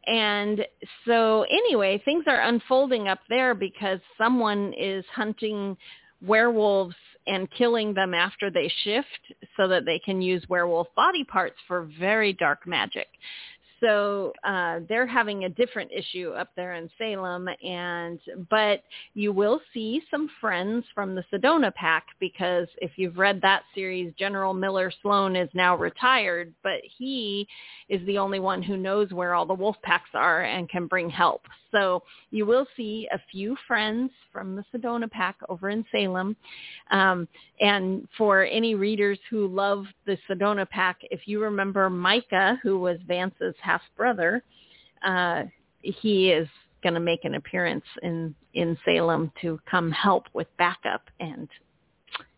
And 0.06 0.64
so 1.06 1.44
anyway, 1.50 2.00
things 2.04 2.24
are 2.26 2.40
unfolding 2.40 3.08
up 3.08 3.20
there 3.28 3.54
because 3.54 4.00
someone 4.16 4.72
is 4.78 5.04
hunting 5.14 5.76
werewolves 6.26 6.94
and 7.26 7.50
killing 7.50 7.94
them 7.94 8.14
after 8.14 8.50
they 8.50 8.72
shift 8.82 9.34
so 9.56 9.68
that 9.68 9.84
they 9.84 9.98
can 9.98 10.22
use 10.22 10.42
werewolf 10.48 10.88
body 10.96 11.24
parts 11.24 11.56
for 11.68 11.88
very 11.98 12.32
dark 12.32 12.66
magic 12.66 13.08
so 13.80 14.32
uh, 14.44 14.80
they're 14.88 15.06
having 15.06 15.44
a 15.44 15.48
different 15.48 15.90
issue 15.90 16.30
up 16.30 16.50
there 16.54 16.74
in 16.74 16.90
Salem, 16.98 17.48
and 17.62 18.20
but 18.50 18.82
you 19.14 19.32
will 19.32 19.60
see 19.72 20.02
some 20.10 20.28
friends 20.40 20.84
from 20.94 21.14
the 21.14 21.24
Sedona 21.32 21.74
Pack 21.74 22.06
because 22.20 22.68
if 22.78 22.92
you've 22.96 23.18
read 23.18 23.40
that 23.42 23.62
series, 23.74 24.12
General 24.18 24.52
Miller 24.52 24.92
Sloan 25.02 25.34
is 25.34 25.48
now 25.54 25.76
retired, 25.76 26.52
but 26.62 26.80
he 26.98 27.48
is 27.88 28.04
the 28.06 28.18
only 28.18 28.40
one 28.40 28.62
who 28.62 28.76
knows 28.76 29.10
where 29.12 29.34
all 29.34 29.46
the 29.46 29.54
wolf 29.54 29.76
packs 29.82 30.10
are 30.14 30.42
and 30.42 30.68
can 30.68 30.86
bring 30.86 31.08
help. 31.08 31.42
So 31.70 32.02
you 32.30 32.46
will 32.46 32.66
see 32.76 33.08
a 33.12 33.20
few 33.30 33.56
friends 33.66 34.10
from 34.32 34.56
the 34.56 34.64
Sedona 34.72 35.10
Pack 35.10 35.36
over 35.48 35.70
in 35.70 35.84
Salem. 35.92 36.36
Um, 36.90 37.28
and 37.60 38.08
for 38.16 38.44
any 38.44 38.74
readers 38.74 39.18
who 39.30 39.46
love 39.46 39.86
the 40.06 40.18
Sedona 40.28 40.68
Pack, 40.68 40.98
if 41.10 41.26
you 41.26 41.40
remember 41.40 41.88
Micah, 41.88 42.58
who 42.62 42.78
was 42.78 42.98
Vance's 43.06 43.54
half 43.70 43.82
brother, 43.96 44.42
uh, 45.02 45.44
he 45.82 46.30
is 46.30 46.48
going 46.82 46.94
to 46.94 47.00
make 47.00 47.24
an 47.24 47.34
appearance 47.34 47.84
in 48.02 48.34
in 48.54 48.76
Salem 48.84 49.30
to 49.42 49.60
come 49.70 49.90
help 49.92 50.24
with 50.32 50.48
backup, 50.58 51.02
and 51.20 51.48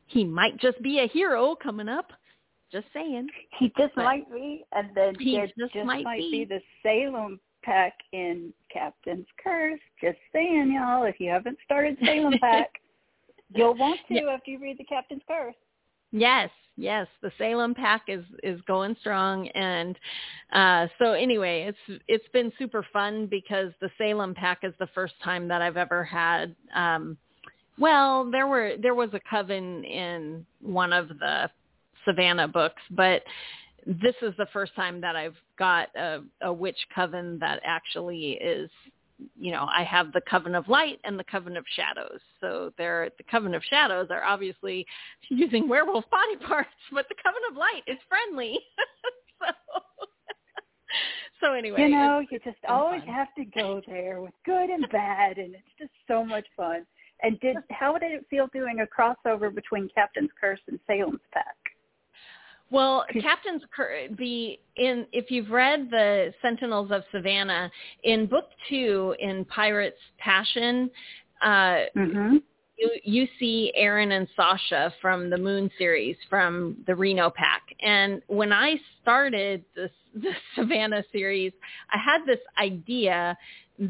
he 0.06 0.24
might 0.24 0.58
just 0.58 0.80
be 0.82 0.98
a 1.00 1.08
hero 1.08 1.54
coming 1.54 1.88
up. 1.88 2.12
Just 2.70 2.86
saying. 2.92 3.28
He 3.58 3.68
just 3.78 3.94
but 3.96 4.04
might 4.04 4.30
be, 4.32 4.64
and 4.72 4.90
then 4.94 5.14
he 5.18 5.36
just, 5.36 5.74
just 5.74 5.86
might, 5.86 6.04
might 6.04 6.18
be. 6.18 6.30
be 6.30 6.44
the 6.44 6.60
Salem 6.82 7.38
Pack 7.62 7.94
in 8.12 8.52
Captain's 8.72 9.26
Curse. 9.42 9.80
Just 10.00 10.18
saying, 10.32 10.72
y'all, 10.74 11.04
if 11.04 11.16
you 11.18 11.30
haven't 11.30 11.58
started 11.64 11.96
Salem 12.04 12.38
Pack, 12.40 12.70
you'll 13.54 13.74
want 13.74 14.00
to 14.08 14.14
Yeah. 14.14 14.30
after 14.34 14.50
you 14.50 14.58
read 14.58 14.78
the 14.78 14.84
Captain's 14.84 15.22
Curse. 15.28 15.54
Yes, 16.12 16.50
yes, 16.76 17.06
the 17.22 17.32
Salem 17.38 17.74
pack 17.74 18.02
is 18.08 18.24
is 18.42 18.60
going 18.62 18.94
strong, 19.00 19.48
and 19.48 19.98
uh, 20.52 20.86
so 20.98 21.12
anyway, 21.12 21.62
it's 21.68 22.00
it's 22.06 22.28
been 22.32 22.52
super 22.58 22.86
fun 22.92 23.26
because 23.26 23.72
the 23.80 23.90
Salem 23.96 24.34
pack 24.34 24.58
is 24.62 24.74
the 24.78 24.88
first 24.94 25.14
time 25.24 25.48
that 25.48 25.62
I've 25.62 25.78
ever 25.78 26.04
had. 26.04 26.54
Um, 26.74 27.16
well, 27.78 28.30
there 28.30 28.46
were 28.46 28.74
there 28.80 28.94
was 28.94 29.10
a 29.14 29.20
coven 29.28 29.84
in 29.84 30.44
one 30.60 30.92
of 30.92 31.08
the 31.08 31.50
Savannah 32.04 32.48
books, 32.48 32.82
but 32.90 33.22
this 33.86 34.14
is 34.22 34.34
the 34.36 34.46
first 34.52 34.74
time 34.76 35.00
that 35.00 35.16
I've 35.16 35.36
got 35.58 35.88
a, 35.96 36.20
a 36.42 36.52
witch 36.52 36.76
coven 36.94 37.38
that 37.40 37.60
actually 37.64 38.32
is 38.32 38.70
you 39.38 39.52
know, 39.52 39.66
I 39.74 39.84
have 39.84 40.12
the 40.12 40.20
Coven 40.22 40.54
of 40.54 40.68
Light 40.68 40.98
and 41.04 41.18
the 41.18 41.24
Coven 41.24 41.56
of 41.56 41.64
Shadows. 41.74 42.20
So 42.40 42.72
they're 42.78 43.10
the 43.18 43.24
Coven 43.24 43.54
of 43.54 43.62
Shadows 43.64 44.08
are 44.10 44.22
obviously 44.24 44.86
using 45.28 45.68
werewolf 45.68 46.08
body 46.10 46.36
parts, 46.46 46.68
but 46.92 47.08
the 47.08 47.14
Coven 47.22 47.42
of 47.50 47.56
Light 47.56 47.82
is 47.86 47.98
friendly. 48.08 48.58
so, 49.40 49.80
so 51.40 51.52
anyway, 51.52 51.82
you 51.82 51.88
know, 51.90 52.20
it's- 52.20 52.28
you 52.32 52.38
just 52.52 52.64
always 52.68 53.00
fun. 53.02 53.14
have 53.14 53.34
to 53.36 53.44
go 53.44 53.80
there 53.86 54.20
with 54.20 54.34
good 54.44 54.70
and 54.70 54.86
bad, 54.90 55.38
and 55.38 55.54
it's 55.54 55.74
just 55.78 55.92
so 56.08 56.24
much 56.24 56.46
fun. 56.56 56.86
And 57.24 57.38
did 57.40 57.56
how 57.70 57.96
did 57.98 58.10
it 58.12 58.26
feel 58.28 58.48
doing 58.52 58.80
a 58.80 58.86
crossover 58.86 59.54
between 59.54 59.88
Captain's 59.94 60.30
Curse 60.40 60.58
and 60.66 60.80
Salem's 60.88 61.20
Pack? 61.32 61.54
Well, 62.72 63.04
Captain's 63.20 63.62
Cur- 63.76 64.08
the 64.18 64.58
in 64.76 65.06
if 65.12 65.30
you've 65.30 65.50
read 65.50 65.90
the 65.90 66.32
Sentinels 66.40 66.90
of 66.90 67.02
Savannah 67.12 67.70
in 68.04 68.24
book 68.24 68.46
two 68.70 69.14
in 69.20 69.44
Pirates 69.44 69.98
Passion, 70.18 70.90
uh, 71.42 71.80
Mm-hmm. 71.94 72.36
you 72.78 72.90
you 73.04 73.28
see 73.38 73.72
Aaron 73.76 74.12
and 74.12 74.26
Sasha 74.34 74.92
from 75.02 75.28
the 75.28 75.36
Moon 75.36 75.70
series 75.76 76.16
from 76.30 76.78
the 76.86 76.94
Reno 76.94 77.28
pack. 77.28 77.60
And 77.82 78.22
when 78.28 78.54
I 78.54 78.76
started 79.02 79.64
this 79.76 79.90
the 80.14 80.32
Savannah 80.56 81.04
series, 81.12 81.52
I 81.92 81.98
had 81.98 82.24
this 82.26 82.40
idea 82.58 83.36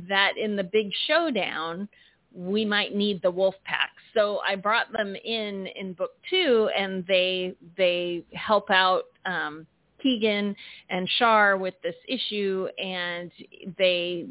that 0.08 0.32
in 0.36 0.56
the 0.56 0.64
big 0.64 0.90
showdown 1.06 1.88
we 2.34 2.64
might 2.64 2.94
need 2.94 3.20
the 3.22 3.30
wolf 3.30 3.54
pack. 3.64 3.90
So 4.14 4.40
I 4.46 4.56
brought 4.56 4.92
them 4.92 5.14
in 5.16 5.66
in 5.76 5.92
book 5.92 6.12
2 6.30 6.70
and 6.76 7.04
they 7.06 7.54
they 7.76 8.24
help 8.32 8.70
out 8.70 9.04
um 9.26 9.66
Keegan 10.02 10.56
and 10.90 11.08
Shar 11.18 11.56
with 11.56 11.74
this 11.82 11.94
issue 12.08 12.68
and 12.78 13.30
they 13.78 14.26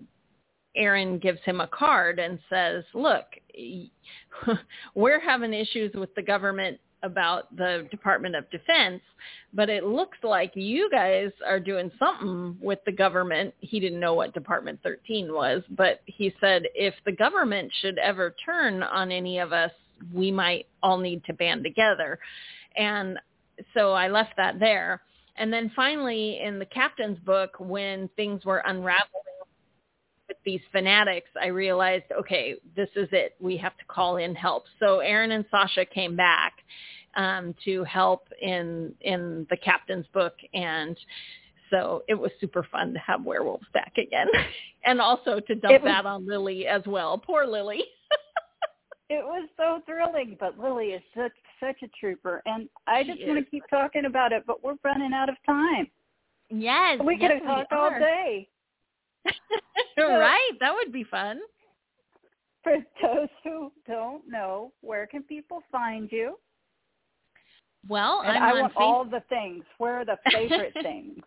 Aaron 0.75 1.19
gives 1.19 1.41
him 1.41 1.59
a 1.59 1.67
card 1.67 2.17
and 2.17 2.39
says, 2.49 2.83
"Look, 2.93 3.25
we're 4.95 5.19
having 5.19 5.53
issues 5.53 5.93
with 5.95 6.13
the 6.15 6.21
government 6.21 6.79
about 7.03 7.55
the 7.55 7.87
Department 7.91 8.35
of 8.35 8.49
Defense, 8.51 9.01
but 9.53 9.69
it 9.69 9.83
looks 9.83 10.17
like 10.23 10.51
you 10.55 10.89
guys 10.89 11.31
are 11.45 11.59
doing 11.59 11.91
something 11.97 12.57
with 12.61 12.79
the 12.85 12.91
government. 12.91 13.53
He 13.59 13.79
didn't 13.79 13.99
know 13.99 14.13
what 14.13 14.33
Department 14.33 14.79
13 14.83 15.33
was, 15.33 15.63
but 15.71 16.01
he 16.05 16.33
said 16.39 16.63
if 16.75 16.93
the 17.05 17.11
government 17.11 17.71
should 17.81 17.97
ever 17.97 18.35
turn 18.45 18.83
on 18.83 19.11
any 19.11 19.39
of 19.39 19.51
us, 19.51 19.71
we 20.13 20.31
might 20.31 20.67
all 20.81 20.97
need 20.97 21.23
to 21.25 21.33
band 21.33 21.63
together. 21.63 22.19
And 22.75 23.19
so 23.73 23.91
I 23.91 24.07
left 24.07 24.33
that 24.37 24.59
there. 24.59 25.01
And 25.37 25.51
then 25.51 25.71
finally 25.75 26.39
in 26.43 26.59
the 26.59 26.65
captain's 26.65 27.19
book, 27.19 27.55
when 27.59 28.09
things 28.15 28.45
were 28.45 28.63
unraveling 28.65 29.23
these 30.45 30.61
fanatics, 30.71 31.29
I 31.41 31.47
realized, 31.47 32.05
okay, 32.17 32.55
this 32.75 32.89
is 32.95 33.07
it. 33.11 33.35
We 33.39 33.57
have 33.57 33.77
to 33.77 33.85
call 33.85 34.17
in 34.17 34.35
help. 34.35 34.63
So 34.79 34.99
Aaron 34.99 35.31
and 35.31 35.45
Sasha 35.51 35.85
came 35.85 36.15
back 36.15 36.53
um, 37.15 37.53
to 37.65 37.83
help 37.83 38.27
in 38.41 38.93
in 39.01 39.45
the 39.49 39.57
captain's 39.57 40.07
book, 40.13 40.33
and 40.53 40.97
so 41.69 42.03
it 42.07 42.15
was 42.15 42.31
super 42.39 42.65
fun 42.71 42.93
to 42.93 42.99
have 42.99 43.23
werewolves 43.23 43.67
back 43.73 43.93
again, 43.97 44.27
and 44.85 44.99
also 45.01 45.39
to 45.39 45.55
dump 45.55 45.83
was- 45.83 45.91
that 45.91 46.05
on 46.05 46.25
Lily 46.27 46.67
as 46.67 46.81
well. 46.85 47.17
Poor 47.17 47.45
Lily. 47.45 47.83
It 49.13 49.25
was 49.25 49.49
so 49.57 49.81
thrilling, 49.85 50.37
but 50.39 50.57
Lily 50.57 50.91
is 50.91 51.01
such 51.13 51.33
such 51.59 51.75
a 51.83 51.87
trooper, 51.99 52.41
and 52.45 52.69
I 52.87 53.03
just 53.03 53.19
want 53.27 53.43
to 53.43 53.51
keep 53.51 53.63
talking 53.69 54.05
about 54.05 54.31
it, 54.31 54.43
but 54.47 54.63
we're 54.63 54.77
running 54.85 55.11
out 55.11 55.27
of 55.27 55.35
time. 55.45 55.91
yes, 56.49 56.97
We 57.05 57.15
could 57.17 57.23
yes, 57.23 57.41
have 57.45 57.67
talked 57.69 57.73
all 57.73 57.89
day. 57.89 58.47
right, 59.97 60.51
that 60.59 60.73
would 60.73 60.91
be 60.91 61.03
fun. 61.03 61.39
For 62.63 62.77
those 63.01 63.27
who 63.43 63.71
don't 63.87 64.23
know, 64.27 64.71
where 64.81 65.07
can 65.07 65.23
people 65.23 65.63
find 65.71 66.11
you? 66.11 66.37
Well, 67.87 68.21
And 68.23 68.37
I'm 68.37 68.43
I 68.43 68.51
on 68.51 68.61
want 68.61 68.73
all 68.77 69.05
the 69.05 69.23
things. 69.29 69.63
Where 69.77 70.01
are 70.01 70.05
the 70.05 70.17
favorite 70.31 70.73
things? 70.81 71.19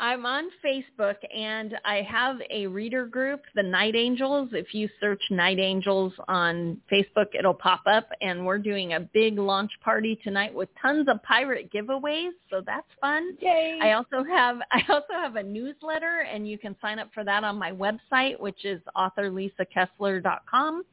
I'm 0.00 0.24
on 0.24 0.44
Facebook 0.64 1.16
and 1.36 1.76
I 1.84 1.96
have 2.10 2.38
a 2.50 2.66
reader 2.66 3.04
group, 3.04 3.42
the 3.54 3.62
Night 3.62 3.94
Angels. 3.94 4.48
If 4.52 4.72
you 4.72 4.88
search 4.98 5.20
Night 5.30 5.58
Angels 5.58 6.14
on 6.26 6.80
Facebook, 6.90 7.26
it'll 7.38 7.52
pop 7.52 7.82
up 7.86 8.08
and 8.22 8.46
we're 8.46 8.56
doing 8.56 8.94
a 8.94 9.00
big 9.00 9.38
launch 9.38 9.70
party 9.84 10.18
tonight 10.24 10.54
with 10.54 10.70
tons 10.80 11.06
of 11.06 11.22
pirate 11.22 11.70
giveaways, 11.70 12.30
so 12.48 12.62
that's 12.64 12.86
fun. 12.98 13.36
Yay. 13.42 13.78
I 13.82 13.92
also 13.92 14.24
have 14.24 14.56
I 14.72 14.80
also 14.88 15.12
have 15.12 15.36
a 15.36 15.42
newsletter 15.42 16.20
and 16.20 16.48
you 16.48 16.56
can 16.56 16.74
sign 16.80 16.98
up 16.98 17.10
for 17.12 17.22
that 17.24 17.44
on 17.44 17.58
my 17.58 17.72
website, 17.72 18.40
which 18.40 18.64
is 18.64 18.80
authorlisakessler.com 18.96 20.84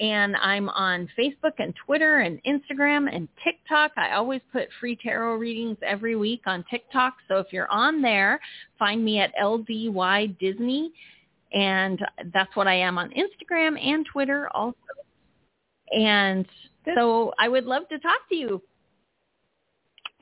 and 0.00 0.34
I'm 0.36 0.70
on 0.70 1.08
Facebook 1.18 1.52
and 1.58 1.74
Twitter 1.84 2.20
and 2.20 2.40
Instagram 2.44 3.14
and 3.14 3.28
TikTok. 3.44 3.92
I 3.96 4.14
always 4.14 4.40
put 4.50 4.68
free 4.80 4.96
tarot 4.96 5.34
readings 5.34 5.76
every 5.86 6.16
week 6.16 6.40
on 6.46 6.64
TikTok. 6.70 7.14
So 7.28 7.36
if 7.36 7.48
you're 7.52 7.70
on 7.70 8.00
there, 8.00 8.40
find 8.78 9.04
me 9.04 9.20
at 9.20 9.30
LDY 9.40 10.38
Disney. 10.38 10.90
And 11.52 12.00
that's 12.32 12.54
what 12.56 12.66
I 12.66 12.76
am 12.76 12.96
on 12.96 13.10
Instagram 13.10 13.78
and 13.78 14.06
Twitter 14.10 14.48
also. 14.54 14.76
And 15.92 16.46
so 16.94 17.34
I 17.38 17.48
would 17.48 17.64
love 17.64 17.86
to 17.90 17.98
talk 17.98 18.26
to 18.30 18.34
you. 18.34 18.62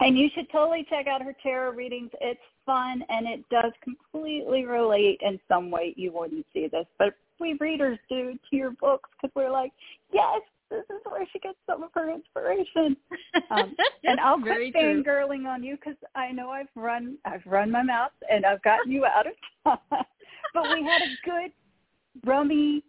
And 0.01 0.19
you 0.19 0.29
should 0.35 0.51
totally 0.51 0.87
check 0.88 1.07
out 1.07 1.23
her 1.23 1.37
tarot 1.43 1.73
readings. 1.73 2.11
It's 2.21 2.41
fun 2.67 3.05
and 3.09 3.29
it 3.29 3.49
does 3.49 3.73
completely 3.85 4.64
relate 4.64 5.21
in 5.23 5.38
some 5.47 5.71
way. 5.71 5.95
You 5.97 6.12
wouldn't 6.12 6.47
see 6.53 6.67
this, 6.67 6.87
but 6.99 7.14
we 7.40 7.57
readers 7.61 7.98
do 8.09 8.38
to 8.51 8.57
your 8.57 8.72
books 8.72 9.11
because 9.20 9.35
we're 9.35 9.51
like, 9.51 9.72
yes, 10.12 10.40
this 10.70 10.85
is 10.90 11.01
where 11.05 11.27
she 11.33 11.38
gets 11.38 11.59
some 11.66 11.83
of 11.83 11.90
her 11.94 12.11
inspiration. 12.11 12.96
Um, 13.51 13.74
and 14.05 14.20
I'll 14.20 14.38
quit 14.38 14.74
fangirling 14.74 15.46
on 15.46 15.62
you 15.62 15.77
because 15.77 15.96
I 16.14 16.33
know 16.33 16.51
I've 16.51 16.68
run 16.74 17.16
I've 17.24 17.40
run 17.46 17.70
my 17.70 17.83
mouth 17.83 18.11
and 18.31 18.44
I've 18.44 18.62
gotten 18.62 18.92
you 18.92 19.07
out 19.07 19.27
of 19.27 19.33
time. 19.64 19.79
but 20.55 20.64
we 20.64 20.83
had 20.83 21.01
a 21.01 21.14
good, 21.24 21.53
rummy, 22.27 22.83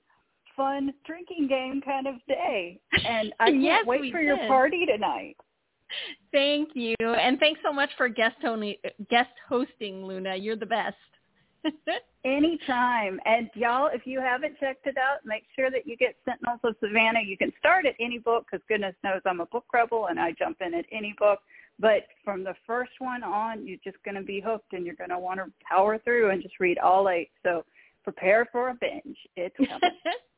fun 0.57 0.93
drinking 1.05 1.47
game 1.47 1.81
kind 1.81 2.07
of 2.07 2.15
day, 2.27 2.79
and 3.07 3.33
I 3.39 3.51
can't 3.51 3.61
yes, 3.61 3.85
wait 3.85 4.11
for 4.11 4.19
did. 4.19 4.27
your 4.27 4.37
party 4.47 4.85
tonight. 4.85 5.37
Thank 6.31 6.69
you, 6.73 6.95
and 6.99 7.39
thanks 7.39 7.61
so 7.63 7.71
much 7.71 7.89
for 7.95 8.09
guest, 8.09 8.35
guest 9.09 9.29
hosting, 9.47 10.05
Luna. 10.05 10.35
You're 10.35 10.57
the 10.57 10.65
best. 10.65 10.97
Anytime. 12.25 13.19
And 13.25 13.49
y'all, 13.55 13.89
if 13.93 14.05
you 14.05 14.19
haven't 14.19 14.59
checked 14.59 14.87
it 14.87 14.97
out, 14.97 15.25
make 15.25 15.43
sure 15.55 15.71
that 15.71 15.87
you 15.87 15.95
get 15.97 16.15
Sentinels 16.25 16.59
of 16.63 16.75
Savannah. 16.79 17.21
You 17.25 17.37
can 17.37 17.51
start 17.59 17.85
at 17.85 17.95
any 17.99 18.17
book 18.17 18.45
because 18.49 18.63
goodness 18.67 18.95
knows 19.03 19.21
I'm 19.25 19.39
a 19.39 19.45
book 19.45 19.65
rebel 19.73 20.07
and 20.07 20.19
I 20.19 20.33
jump 20.37 20.57
in 20.61 20.73
at 20.73 20.85
any 20.91 21.15
book. 21.17 21.39
But 21.79 22.07
from 22.25 22.43
the 22.43 22.55
first 22.67 22.91
one 22.99 23.23
on, 23.23 23.65
you're 23.65 23.77
just 23.83 23.97
going 24.03 24.15
to 24.15 24.21
be 24.21 24.41
hooked 24.41 24.73
and 24.73 24.85
you're 24.85 24.95
going 24.95 25.11
to 25.11 25.19
want 25.19 25.39
to 25.39 25.45
power 25.67 25.97
through 25.97 26.31
and 26.31 26.41
just 26.41 26.59
read 26.59 26.77
all 26.77 27.09
eight. 27.09 27.31
So 27.43 27.63
prepare 28.03 28.47
for 28.51 28.69
a 28.69 28.75
binge. 28.75 29.17
It's 29.35 29.55
coming. 29.55 29.79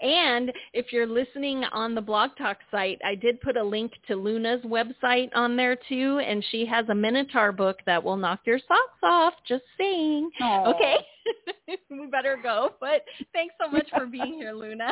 And 0.00 0.52
if 0.72 0.92
you're 0.92 1.06
listening 1.06 1.62
on 1.64 1.94
the 1.94 2.00
Blog 2.00 2.30
Talk 2.36 2.56
site, 2.70 2.98
I 3.04 3.14
did 3.14 3.40
put 3.40 3.56
a 3.56 3.62
link 3.62 3.92
to 4.08 4.16
Luna's 4.16 4.64
website 4.64 5.30
on 5.34 5.56
there 5.56 5.76
too, 5.88 6.20
and 6.24 6.44
she 6.50 6.66
has 6.66 6.88
a 6.88 6.94
Minotaur 6.94 7.52
book 7.52 7.78
that 7.86 8.02
will 8.02 8.16
knock 8.16 8.40
your 8.44 8.58
socks 8.58 8.98
off. 9.02 9.34
Just 9.46 9.64
saying. 9.78 10.30
Aww. 10.40 10.74
Okay, 10.74 10.96
we 11.90 12.06
better 12.06 12.38
go. 12.42 12.70
But 12.80 13.02
thanks 13.32 13.54
so 13.62 13.70
much 13.70 13.88
for 13.96 14.06
being 14.06 14.34
here, 14.34 14.52
Luna. 14.52 14.90